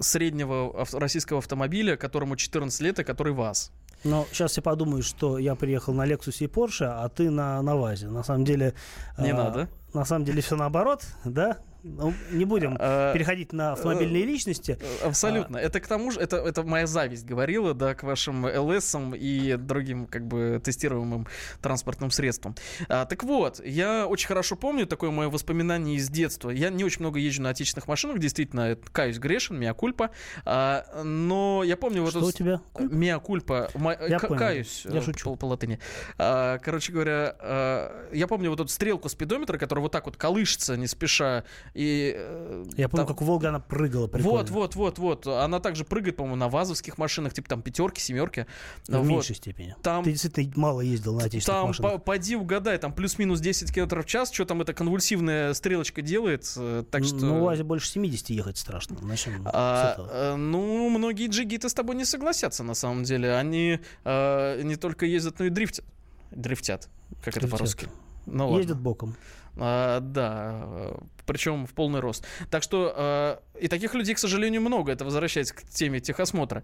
[0.00, 3.72] среднего российского автомобиля, которому 14 лет и который ВАЗ.
[4.02, 7.76] Но сейчас все подумают, что я приехал на Лексусе и Порше, а ты на, на
[7.76, 8.08] ВАЗе.
[8.08, 8.74] На самом деле...
[9.18, 9.68] Не а, надо.
[9.92, 11.58] На самом деле все наоборот, да?
[11.82, 14.78] Ну, не будем А, переходить на автомобильные личности.
[15.02, 15.58] Абсолютно.
[15.58, 15.62] А.
[15.62, 20.06] Это к тому же, это, это моя зависть говорила, да, к вашим ЛС и другим,
[20.06, 21.26] как бы, тестируемым
[21.62, 22.54] транспортным средствам.
[22.88, 26.50] А, так вот, я очень хорошо помню такое мое воспоминание из детства.
[26.50, 30.10] Я не очень много езжу на отечественных машинах, действительно, каюсь грешен, миа кульпа.
[30.44, 32.60] А, но я помню вот Что эту у тебя?
[32.78, 33.70] Миа кульпа.
[34.06, 34.38] Я к- понял.
[34.38, 34.82] Каюсь.
[34.84, 35.30] Я э, шучу.
[35.30, 35.78] По, по латыни.
[36.18, 40.76] А, короче говоря, а, я помню вот эту стрелку спидометра, которая вот так вот колышется,
[40.76, 41.44] не спеша.
[41.74, 44.06] И, э, Я помню, там- как Волга она прыгала.
[44.08, 44.38] прикольно.
[44.38, 45.26] вот, вот, вот, вот.
[45.26, 48.46] Она также прыгает, по-моему, на вазовских машинах, типа там пятерки, семерки.
[48.88, 49.08] Но в Вот.
[49.10, 49.76] меньшей степени.
[49.82, 51.92] Там- Ты действительно мало ездил на отечественных Там, машинах.
[51.92, 56.50] по- поди угадай, там плюс-минус 10 км в час, что там эта конвульсивная стрелочка делает,
[56.56, 57.16] э, так что...
[57.16, 58.96] Ну, в УАЗе больше 70 ехать страшно.
[59.02, 63.34] Начнем А, э, ну, многие джигиты с тобой не согласятся, на самом деле.
[63.34, 65.84] Они э, не только ездят, но и дрифтят.
[66.32, 66.88] Дрифтят.
[67.24, 67.50] Как это Дрифтят.
[67.50, 67.88] по-русски?
[68.26, 68.58] Ну, ладно.
[68.60, 69.16] Ездят боком.
[69.56, 72.26] А, да, э, причем в полный рост.
[72.50, 74.92] Так что э, и таких людей, к сожалению, много.
[74.92, 76.62] Это возвращаясь к теме техосмотра.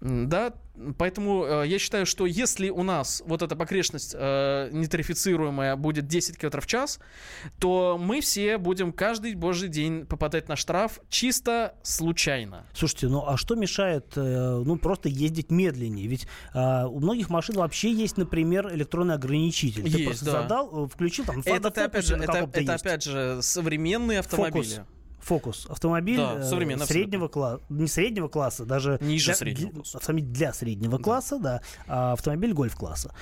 [0.00, 0.54] Да,
[0.96, 6.38] поэтому э, я считаю, что если у нас вот эта погрешность э, нетрифицируемая будет 10
[6.38, 7.00] км в час,
[7.58, 12.66] то мы все будем каждый божий день попадать на штраф чисто случайно.
[12.72, 16.06] Слушайте, ну а что мешает, э, ну, просто ездить медленнее?
[16.06, 19.82] Ведь а, у многих машин вообще есть, например, электронный ограничитель.
[19.82, 20.42] Ты Есть, просто да.
[20.42, 22.82] задал, э, включил там Это, ты, опять же, это, это есть.
[22.82, 24.64] опять же современные автомобили.
[24.64, 24.80] Фокус.
[25.20, 25.66] Фокус.
[25.68, 29.98] Автомобиль Да, э, современный среднего класса, не среднего класса, даже Ниже для- среднего класса.
[29.98, 33.12] автомобиль для среднего класса, да, а автомобиль гольф-класса.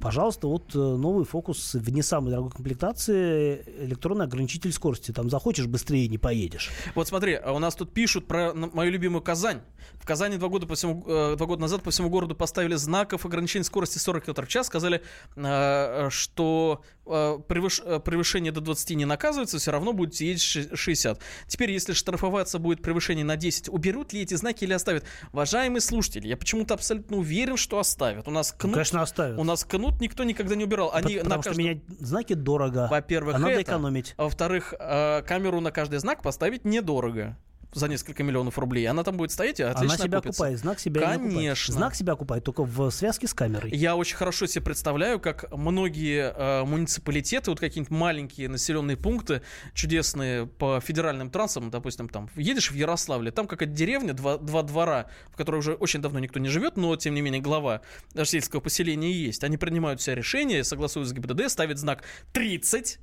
[0.00, 5.12] Пожалуйста, вот э, новый фокус в не самой дорогой комплектации электронный ограничитель скорости.
[5.12, 6.70] Там захочешь быстрее не поедешь.
[6.94, 9.60] Вот смотри, а у нас тут пишут про мою любимую Казань.
[9.94, 13.26] В Казани два года, по всему, э, два года назад по всему городу поставили знаков
[13.26, 14.66] ограничения скорости 40 км в час.
[14.68, 15.02] Сказали,
[15.36, 21.18] э, что превыш- превышение до 20 не наказывается, все равно будете ездить ши- 60.
[21.48, 25.04] Теперь, если штрафоваться будет превышение на 10, уберут ли эти знаки или оставят?
[25.32, 28.28] Уважаемые слушатели, я почему-то абсолютно уверен, что оставят.
[28.28, 29.38] У нас кнут, Конечно, оставят.
[29.38, 30.90] у нас кнут никто никогда не убирал.
[30.92, 32.88] Они Потому на что каждом- менять знаки дорого.
[32.90, 33.62] Во-первых, а надо это.
[33.62, 34.14] экономить.
[34.16, 37.36] А во-вторых, э, камеру на каждый знак поставить недорого.
[37.72, 38.86] За несколько миллионов рублей.
[38.86, 40.42] Она там будет стоять и отлично Она себя окупится.
[40.42, 41.00] окупает, знак себя.
[41.00, 41.74] Конечно.
[41.74, 43.70] Знак себя окупает только в связке с камерой.
[43.72, 49.42] Я очень хорошо себе представляю, как многие э, муниципалитеты, вот какие-нибудь маленькие населенные пункты
[49.74, 55.06] чудесные по федеральным трассам, допустим, там едешь в Ярославле, там какая-то деревня, два, два двора,
[55.30, 57.82] в которой уже очень давно никто не живет, но тем не менее глава
[58.24, 59.44] сельского поселения есть.
[59.44, 62.98] Они принимают все решения, согласуют с ГИБДД, ставят знак 30,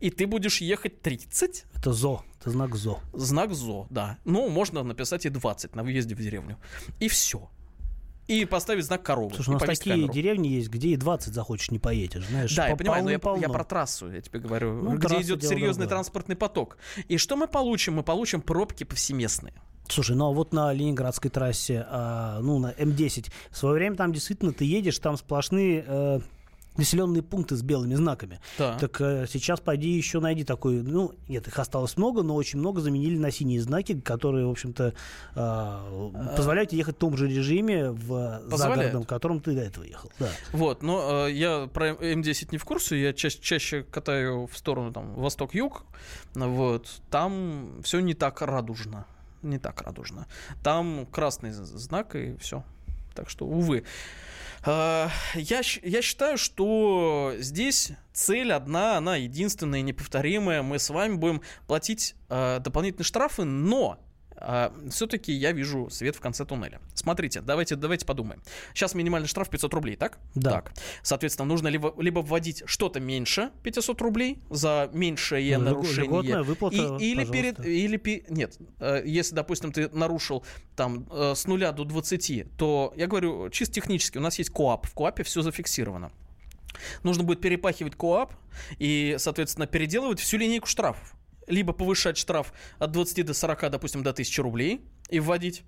[0.00, 1.64] и ты будешь ехать 30.
[1.74, 3.00] Это ЗО, это знак ЗО.
[3.12, 4.18] Знак ЗО, да.
[4.24, 6.58] Ну, можно написать и 20 на въезде в деревню.
[7.00, 7.48] И все.
[8.26, 9.34] И поставить знак коровы.
[9.34, 10.12] Слушай, у нас такие камеру.
[10.12, 12.54] деревни есть, где и 20 захочешь, не поедешь, знаешь.
[12.56, 13.46] Да, я по- понимаю, но я, полно-полно.
[13.46, 15.88] я про трассу, я тебе говорю, Ну, где идет серьезный другое.
[15.88, 16.78] транспортный поток.
[17.08, 17.94] И что мы получим?
[17.96, 19.52] Мы получим пробки повсеместные.
[19.88, 24.14] Слушай, ну а вот на Ленинградской трассе, а, ну на М10, в свое время там
[24.14, 26.20] действительно ты едешь, там сплошные э,
[26.76, 28.40] населенные пункты с белыми знаками.
[28.58, 28.76] Да.
[28.78, 32.80] Так э, сейчас пойди еще найди такой, ну нет, их осталось много, но очень много
[32.80, 34.92] заменили на синие знаки, которые, в общем-то,
[35.34, 38.58] э, позволяют тебе ехать в том же режиме в Позволяют.
[38.58, 40.10] загородном, в котором ты до этого ехал.
[40.18, 40.28] Да.
[40.52, 44.92] Вот, но э, я про М10 не в курсе, я ча- чаще катаю в сторону
[44.92, 45.84] там восток-юг,
[46.34, 49.06] вот, там все не так радужно,
[49.42, 50.26] не так радужно.
[50.62, 52.64] Там красный знак и все.
[53.14, 53.84] Так что, увы.
[54.64, 60.62] Э, Я, я считаю, что здесь цель одна, она единственная, неповторимая.
[60.62, 63.98] Мы с вами будем платить э, дополнительные штрафы, но
[64.90, 66.80] все-таки я вижу свет в конце туннеля.
[66.94, 68.42] Смотрите, давайте, давайте подумаем.
[68.74, 70.18] Сейчас минимальный штраф 500 рублей, так?
[70.34, 70.50] Да.
[70.50, 70.72] Так.
[71.02, 76.04] Соответственно, нужно либо, либо вводить что-то меньше 500 рублей за меньшее Ну, нарушение.
[76.04, 77.32] льготная выплата, И- или пожалуйста.
[77.32, 80.44] перед, или пе- нет, э, если, допустим, ты нарушил
[80.76, 84.86] там э, с нуля до 20, то я говорю чисто технически, у нас есть КОАП,
[84.86, 86.10] в КОАПе все зафиксировано.
[87.02, 88.32] Нужно будет перепахивать КОАП
[88.78, 91.14] и, соответственно, переделывать всю линейку штрафов.
[91.46, 94.80] Либо повышать штраф от 20 до 40, допустим, до 1000 рублей
[95.10, 95.62] и вводить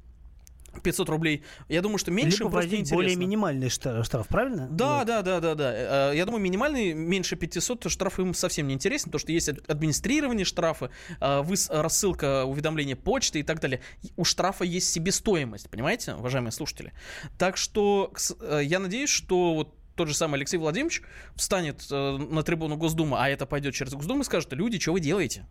[0.83, 1.43] 500 рублей.
[1.71, 3.21] Я думаю, что меньше Либо просто вводить более интересно.
[3.27, 4.69] минимальный штраф, правильно?
[4.71, 5.07] Да, Вот.
[5.07, 6.11] да, да, да, да.
[6.13, 9.49] Э, Я думаю, минимальный меньше 500 то штраф им совсем не интересен, потому что есть
[9.49, 13.81] ад- администрирование штрафа, э, рассылка уведомления почты и так далее.
[14.17, 16.93] У штрафа есть себестоимость, понимаете, уважаемые слушатели?
[17.39, 18.13] Так что
[18.43, 21.01] э, я надеюсь, что вот тот же самый Алексей Владимирович
[21.37, 25.47] встанет на трибуну Госдумы, а это пойдет через Госдуму и скажет, люди, что вы делаете?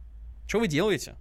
[0.48, 1.16] Что вы делаете?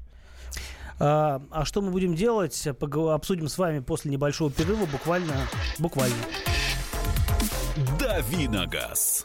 [1.01, 5.35] А, а что мы будем делать, пог- обсудим с вами после небольшого перерыва, буквально,
[5.79, 6.15] буквально.
[7.99, 9.25] «Дави на газ».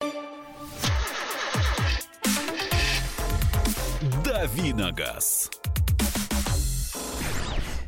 [4.41, 5.60] «Дави на газ».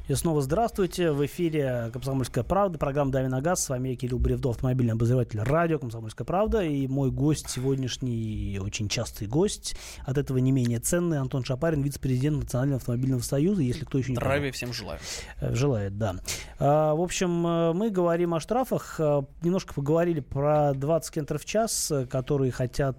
[0.09, 1.11] И снова здравствуйте.
[1.11, 3.63] В эфире «Комсомольская правда», программа «Дави на газ».
[3.63, 6.61] С вами я, Кирилл Бревдо, автомобильный обозреватель радио «Комсомольская правда».
[6.61, 12.43] И мой гость сегодняшний, очень частый гость, от этого не менее ценный, Антон Шапарин, вице-президент
[12.43, 14.99] Национального автомобильного союза, если кто еще не Здравия всем желаю.
[15.39, 16.17] Э, Желает, да.
[16.59, 18.95] А, В общем, э, мы говорим о штрафах.
[18.99, 22.97] Э, Немножко поговорили про 20 км в час, которые хотят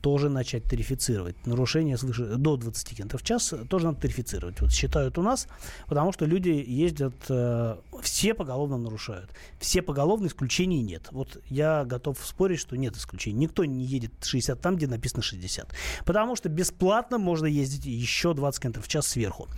[0.00, 1.46] тоже начать тарифицировать.
[1.46, 4.60] Нарушение свыше до 20 км в час тоже надо тарифицировать.
[4.60, 5.46] Вот считают у нас,
[5.86, 9.30] потому что люди ездят, э, все поголовно нарушают.
[9.58, 11.08] Все поголовно, исключений нет.
[11.10, 13.38] Вот я готов спорить, что нет исключений.
[13.38, 15.68] Никто не едет 60 там, где написано 60.
[16.04, 19.48] Потому что бесплатно можно ездить еще 20 км в час сверху.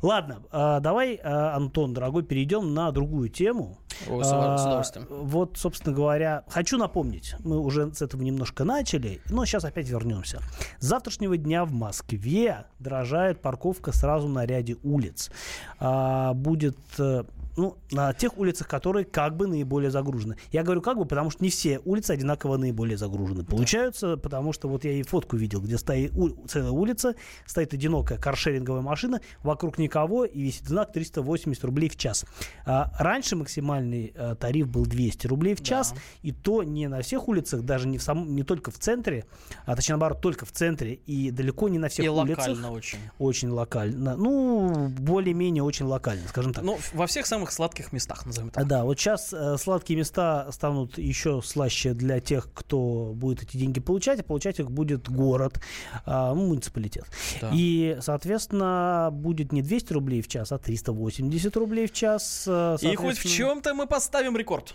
[0.00, 3.78] Ладно, э, давай, э, Антон, дорогой, перейдем на другую тему.
[4.08, 5.06] О, с с А, удовольствием.
[5.10, 10.40] Вот, собственно говоря, хочу напомнить, мы уже с этого немножко начали, но сейчас опять вернемся.
[10.78, 15.30] С завтрашнего дня в Москве дорожает парковка сразу на ряде улиц.
[15.78, 17.24] А, будет э,
[17.56, 20.36] ну, на тех улицах, которые как бы наиболее загружены.
[20.50, 23.44] Я говорю как бы, потому что не все улицы одинаково наиболее загружены.
[23.44, 27.14] Получаются, потому что вот я и фотку видел, где стоит у- целая улица,
[27.46, 32.24] стоит одинокая каршеринговая машина, вокруг никого, и висит знак 380 рублей в час.
[32.64, 37.28] А, раньше максимальный э, тариф был 200 рублей в час, и то не на всех
[37.28, 39.24] улицах, даже не, в самом, не только в центре,
[39.66, 42.38] а точнее наоборот, только в центре, и далеко не на всех И улицах.
[42.38, 42.98] локально очень.
[43.18, 44.16] Очень локально.
[44.16, 46.64] Ну, более-менее очень локально, скажем так.
[46.64, 48.66] Ну, во всех самых сладких местах, назовем так.
[48.66, 53.80] Да, вот сейчас э, сладкие места станут еще слаще для тех, кто будет эти деньги
[53.80, 55.60] получать, а получать их будет город,
[56.06, 57.06] а, ну, муниципалитет.
[57.40, 57.50] Да.
[57.52, 62.44] И, соответственно, будет не 200 рублей в час, а 380 рублей в час.
[62.46, 64.74] э, И хоть в чем-то мы поставим рекорд.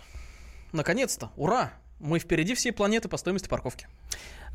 [0.72, 1.30] Наконец-то.
[1.36, 1.72] Ура!
[2.00, 3.86] Мы впереди всей планеты по стоимости парковки.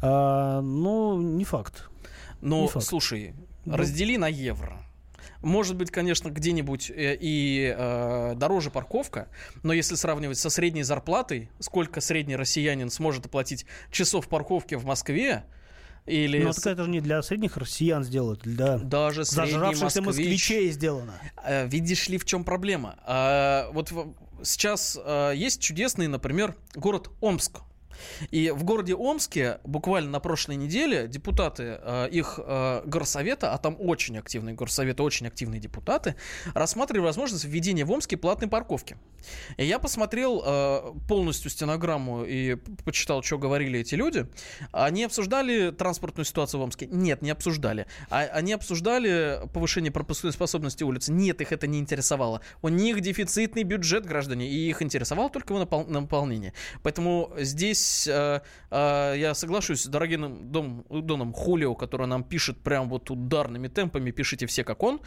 [0.01, 1.89] А, ну, не факт.
[2.41, 2.85] Но, Не факт.
[2.85, 3.33] слушай,
[3.65, 3.77] Ну.
[3.77, 4.77] раздели на евро.
[5.43, 9.27] Может быть, конечно, где-нибудь э, и э, дороже парковка,
[9.61, 15.43] но если сравнивать со средней зарплатой, сколько средний россиянин сможет оплатить часов парковки в Москве,
[16.05, 20.71] или с- так это же не для средних россиян сделают, для даже зажравшихся москвич, москвичей
[20.71, 21.13] сделано.
[21.45, 22.95] Э, Видишь ли, в чем проблема?
[23.05, 23.91] А, Вот
[24.43, 24.97] сейчас
[25.35, 27.59] есть чудесный, например, город Омск.
[28.31, 33.75] И в городе Омске буквально на прошлой неделе депутаты э, их э, горсовета, а там
[33.79, 36.15] очень активные горсоветы, очень активные депутаты,
[36.53, 38.97] рассматривали возможность введения в Омске платной парковки.
[39.57, 44.27] И я посмотрел э, полностью стенограмму и почитал, что говорили эти люди.
[44.71, 46.87] Они обсуждали транспортную ситуацию в Омске?
[46.87, 47.87] Нет, не обсуждали.
[48.09, 51.07] А, они обсуждали повышение пропускной способности улиц?
[51.09, 52.41] Нет, их это не интересовало.
[52.61, 56.53] У них дефицитный бюджет, граждане, и их интересовало только его напол- наполнение.
[56.81, 62.89] Поэтому здесь э, э, я соглашусь с дорогим дом, Доном Хулио, который нам пишет прям
[62.89, 65.01] вот ударными темпами, пишите все как он.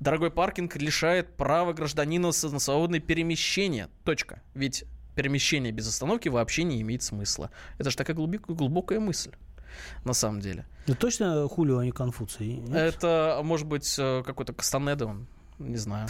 [0.00, 3.88] Дорогой паркинг лишает права гражданина на свободное перемещение.
[4.04, 4.42] Точка.
[4.54, 7.50] Ведь перемещение без остановки вообще не имеет смысла.
[7.78, 9.32] Это же такая глубокая, глубокая мысль.
[10.04, 10.66] На самом деле.
[10.86, 12.46] Ну, точно Хулио, а не Конфуций?
[12.46, 12.74] нет?
[12.74, 15.26] Это, может быть, э, какой-то Кастанеда, он,
[15.58, 16.08] не знаю.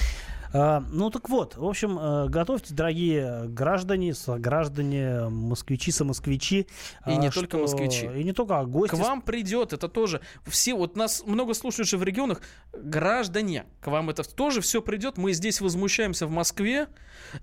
[0.53, 6.67] А, ну так вот, в общем, э, готовьте, дорогие граждане, граждане, москвичи, самосквичи.
[7.07, 8.07] И не только москвичи.
[8.07, 8.95] И не только, а гости.
[8.95, 10.21] К вам придет, это тоже.
[10.47, 12.41] Все, вот нас много слушают же в регионах.
[12.73, 15.19] Граждане, к вам это тоже все придет.
[15.19, 16.89] Мы здесь возмущаемся в Москве,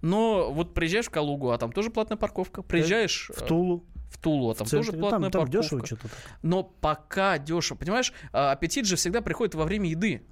[0.02, 2.64] но вот приезжаешь в Калугу, а там тоже платная парковка.
[2.64, 3.86] Приезжаешь в э, Тулу.
[4.10, 5.62] в Тулу, а там в тоже платная там, там парковка.
[5.62, 6.08] дешево что-то.
[6.42, 7.78] Но пока дешево.
[7.78, 10.24] Понимаешь, а, аппетит же всегда приходит во время еды.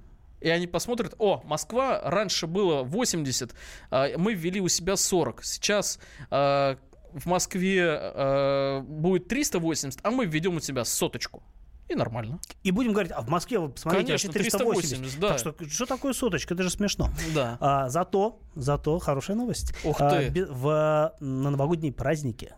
[0.44, 3.54] И они посмотрят, о, Москва раньше было 80,
[3.90, 5.42] а, мы ввели у себя 40.
[5.42, 5.98] Сейчас
[6.30, 6.76] а,
[7.12, 11.42] в Москве а, будет 380, а мы введем у себя соточку.
[11.88, 12.40] И нормально.
[12.62, 14.88] И будем говорить, а в Москве, вы посмотрите, Конечно, вообще 380.
[14.98, 15.28] 380, да.
[15.28, 16.52] Так что, что такое соточка?
[16.54, 17.08] Это же смешно.
[17.34, 17.56] Да.
[17.60, 19.72] А, зато, зато хорошая новость.
[19.84, 20.28] Ух А, ты.
[20.28, 22.52] бе- в, на новогодние праздники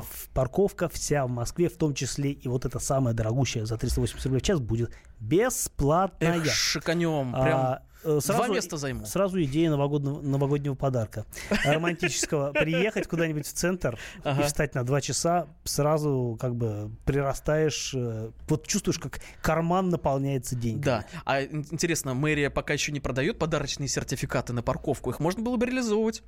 [0.00, 4.24] в- парковка вся в Москве, в том числе и вот эта самая дорогущая за 380
[4.26, 6.38] рублей в час, будет бесплатная.
[6.38, 7.32] Эх, шиканем.
[7.32, 9.04] Прям А, э, два места займу.
[9.06, 11.26] Сразу идея новогоднего, новогоднего подарка.
[11.64, 12.52] Романтического.
[12.54, 14.42] Приехать куда-нибудь в центр Ага.
[14.42, 20.54] и встать на два часа, сразу как бы прирастаешь, э, вот чувствуешь, как карман наполняется
[20.56, 20.82] деньгами.
[20.84, 21.04] Да.
[21.24, 25.10] А ин- интересно, мэрия пока еще не продает подарочные сертификаты на парковку.
[25.10, 26.22] Их можно было бы реализовывать.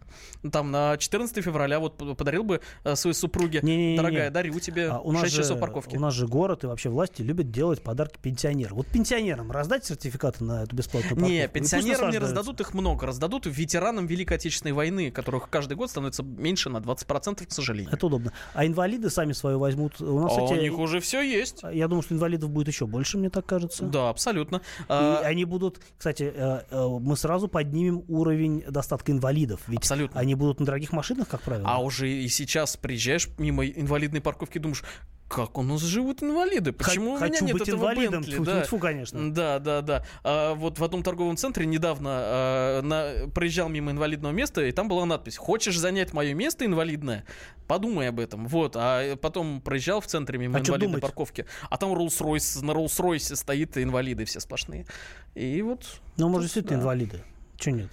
[0.50, 3.60] Там на 14 февраля вот подарил бы э, своей супруге.
[3.62, 3.96] Не-не-не-не.
[3.96, 5.96] Дорогая, дарю тебе А у нас 6 же, часов парковки.
[5.96, 8.76] У нас же город и вообще власти любят делать подарки пенсионерам.
[8.76, 11.30] Вот пенсионерам раздать сертификаты на эту бесплатную парковку?
[11.30, 15.90] Не, Или Пенсионерам не раздадут их много, раздадут ветеранам Великой Отечественной войны, которых каждый год
[15.90, 17.92] становится меньше на 20%, к сожалению.
[17.92, 18.32] Это удобно.
[18.54, 20.00] А инвалиды сами свое возьмут.
[20.00, 21.62] У нас, А кстати, у них уже все есть.
[21.72, 23.84] Я думаю, что инвалидов будет еще больше, мне так кажется.
[23.84, 24.56] Да, абсолютно.
[24.56, 29.60] И А, они будут, кстати, э, э, мы сразу поднимем уровень достатка инвалидов.
[29.66, 30.20] Ведь Абсолютно.
[30.20, 31.68] они будут на дорогих машинах, как правило.
[31.68, 34.82] а уже и сейчас приезжаешь мимо инвалидной парковки, думаешь,
[35.28, 36.72] как у нас живут инвалиды?
[36.72, 38.22] Х- Почему у меня Хочу нет быть этого инвалидом.
[38.22, 38.60] Бентли?» Тьфу, Да.
[38.62, 39.32] тьфу, конечно.
[39.34, 40.04] Да, да, да.
[40.24, 44.88] А, вот в одном торговом центре недавно а, на- проезжал мимо инвалидного места, и там
[44.88, 47.24] была надпись «Хочешь занять мое место инвалидное?
[47.66, 48.46] Подумай об этом».
[48.48, 53.36] Вот, а потом проезжал в центре мимо А инвалидной парковки, а там Rolls-Royce, на Rolls-Royce
[53.36, 54.86] стоит инвалиды все сплошные.
[55.34, 56.82] И вот, Но, может, действительно да.
[56.84, 57.22] инвалиды.
[57.58, 57.88] Че нет?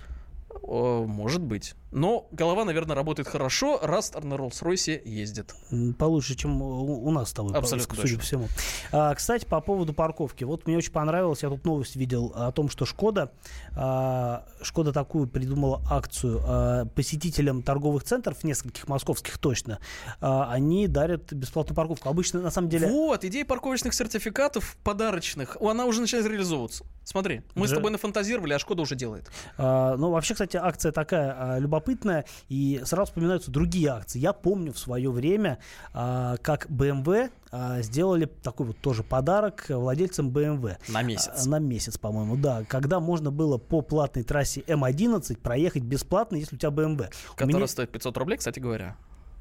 [0.61, 1.75] о, может быть.
[1.95, 5.55] Но голова, наверное, работает хорошо, раз на Rolls-Royce ездит.
[5.97, 8.47] Получше, чем у, у нас с тобой, по- Абсолютно судя по всему.
[8.91, 10.43] А, кстати, по поводу парковки.
[10.43, 13.31] Вот мне очень понравилось, я тут новость видел о том, что Шкода,
[13.77, 19.79] а, Шкода такую придумала акцию а, посетителям торговых центров, нескольких московских точно,
[20.19, 22.09] а, они дарят бесплатную парковку.
[22.09, 22.89] Обычно, на самом деле...
[22.89, 26.83] Вот, идея парковочных сертификатов подарочных, она уже начинает реализовываться.
[27.05, 27.77] Смотри, мы с Да.
[27.77, 29.31] тобой нафантазировали, а Шкода уже делает.
[29.57, 34.19] А, ну, вообще, кстати, акция такая а, любопытная, и сразу вспоминаются другие акции.
[34.19, 35.59] Я помню в свое время,
[35.93, 40.77] а, как BMW а, сделали такой вот тоже подарок владельцам BMW.
[40.89, 41.45] На месяц.
[41.45, 42.63] А, На месяц, по-моему, да.
[42.67, 47.09] Когда можно было по платной трассе М11 проехать бесплатно, если у тебя BMW.
[47.35, 48.95] Которая меня- стоит 500 рублей, кстати говоря.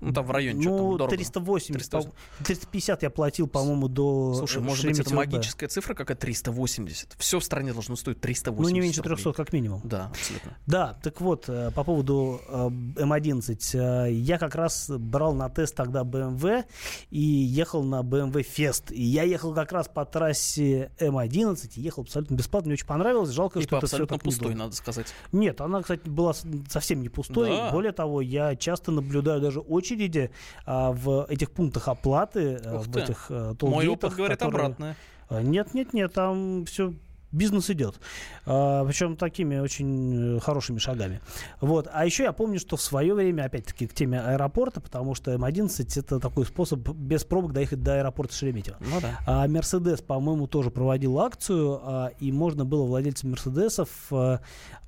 [0.04, 1.16] Ну, там в районе что-то Ну, дорого.
[1.16, 2.12] 380, 380.
[2.38, 7.14] по- 350 я платил, по-моему, до Слушай, может быть, это магическая цифра, какая 380.
[7.18, 9.14] Все в стране должно стоить 380 Ну, не меньше рублей.
[9.16, 9.80] 300, как минимум.
[9.84, 10.56] Да, абсолютно.
[10.66, 14.06] Да, так вот, э, по поводу э, М11.
[14.08, 16.64] э, Я как раз брал на тест тогда BMW
[17.10, 18.92] и ехал на BMW Fest.
[18.92, 22.66] И я ехал как раз по трассе М11, и ехал абсолютно бесплатно.
[22.68, 23.30] Мне очень понравилось.
[23.30, 25.06] Жалко, И что это все так пустой, надо сказать.
[25.32, 26.34] Нет, она, кстати, была
[26.68, 27.50] совсем не пустой.
[27.50, 27.70] Да.
[27.70, 29.60] Более того, я часто наблюдаю даже
[29.94, 30.30] очереди
[30.66, 33.00] а, в этих пунктах оплаты, а, Ух в ты.
[33.00, 34.96] этих а, Мой толгейтах, опыт говорит которые- обратное.
[35.28, 36.92] а, Нет, нет, нет, там все
[37.34, 37.96] бизнес идет.
[38.44, 41.20] причем такими очень э, хорошими шагами.
[41.60, 41.88] Вот.
[41.92, 46.00] А еще я помню, что в свое время, опять-таки, к теме аэропорта, потому что М11
[46.00, 48.76] это такой способ без пробок доехать до аэропорта Шереметьево.
[48.80, 49.18] Ну да.
[49.26, 54.40] А Мерседес, по-моему, тоже проводил акцию, а, и можно было владельцам Мерседесов а,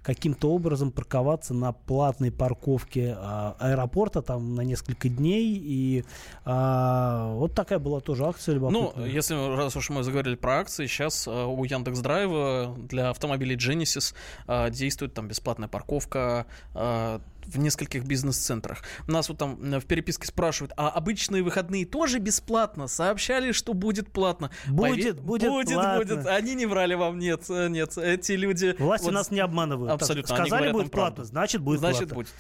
[0.07, 5.59] каким-то образом парковаться на платной парковке а, аэропорта там на несколько дней.
[5.61, 6.05] И
[6.45, 9.09] а, вот такая была тоже акция Ну, любопытная.
[9.09, 12.36] если раз уж мы заговорили про акции, сейчас э, у Яндекс Драйва
[12.79, 14.15] для автомобилей Genesis
[14.47, 18.83] э, действует там бесплатная парковка э, в нескольких бизнес-центрах.
[19.07, 22.89] Нас вот там э, в переписке спрашивают, а обычные выходные тоже бесплатно?
[22.89, 24.51] Сообщали, что будет платно.
[24.67, 26.15] Будет, будет будет, платно.
[26.17, 26.27] будет.
[26.27, 27.97] Они не врали вам, нет, э, нет.
[27.99, 28.75] Эти люди...
[28.79, 29.93] Власти вот нас не обманывают.
[29.93, 32.15] Так, Абсолютно, они Сказали, будет платно, значит, будет Значит, платно.
[32.17, 32.33] будет.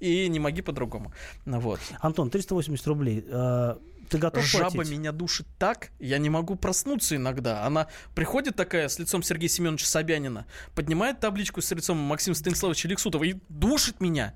[0.00, 1.12] И не моги по-другому.
[1.44, 1.80] Вот.
[2.00, 3.24] Антон, 380 рублей.
[4.10, 4.92] Ты готов Жаба платить?
[4.92, 7.64] меня душит так, я не могу проснуться иногда.
[7.64, 13.22] Она приходит такая с лицом Сергея Семеновича Собянина, поднимает табличку с лицом Максима Станиславовича Лексутова
[13.22, 14.34] и душит меня.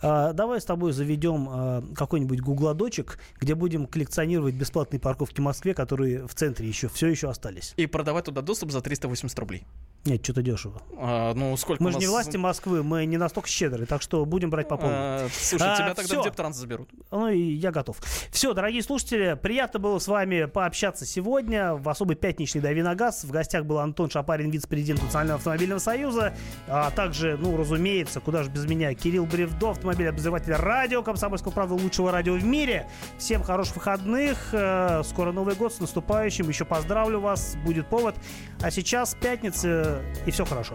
[0.00, 5.74] А, давай с тобой заведем а, какой-нибудь гугладочек, где будем коллекционировать бесплатные парковки в Москве,
[5.74, 7.74] которые в центре еще все еще остались.
[7.76, 9.64] И продавать туда доступ за 380 рублей.
[10.04, 10.80] Нет, что-то дешево.
[10.96, 14.00] А, ну, сколько Мы у же не нас- власти Москвы, мы не настолько щедры, так
[14.00, 14.94] что будем брать по полной.
[14.96, 16.20] А, слушай, А, тебя тогда всё.
[16.22, 16.88] в Дептранс заберут.
[17.10, 17.98] Ну и я готов.
[18.30, 23.24] Все, дорогие слушатели, приятно было с вами пообщаться сегодня в особый пятничный «Дави на газ».
[23.24, 26.34] В гостях был Антон Шапарин, вице-президент Национального автомобильного союза.
[26.68, 31.74] А также, ну, разумеется, куда же без меня, Кирилл Бревдо, автомобильный обозреватель радио «Комсомольского правда»
[31.74, 32.88] лучшего радио в мире.
[33.18, 34.48] Всем хороших выходных.
[34.52, 36.48] Э, Скоро Новый год с наступающим.
[36.48, 38.14] Еще поздравлю вас, будет повод.
[38.60, 40.74] А сейчас пятница, и все хорошо.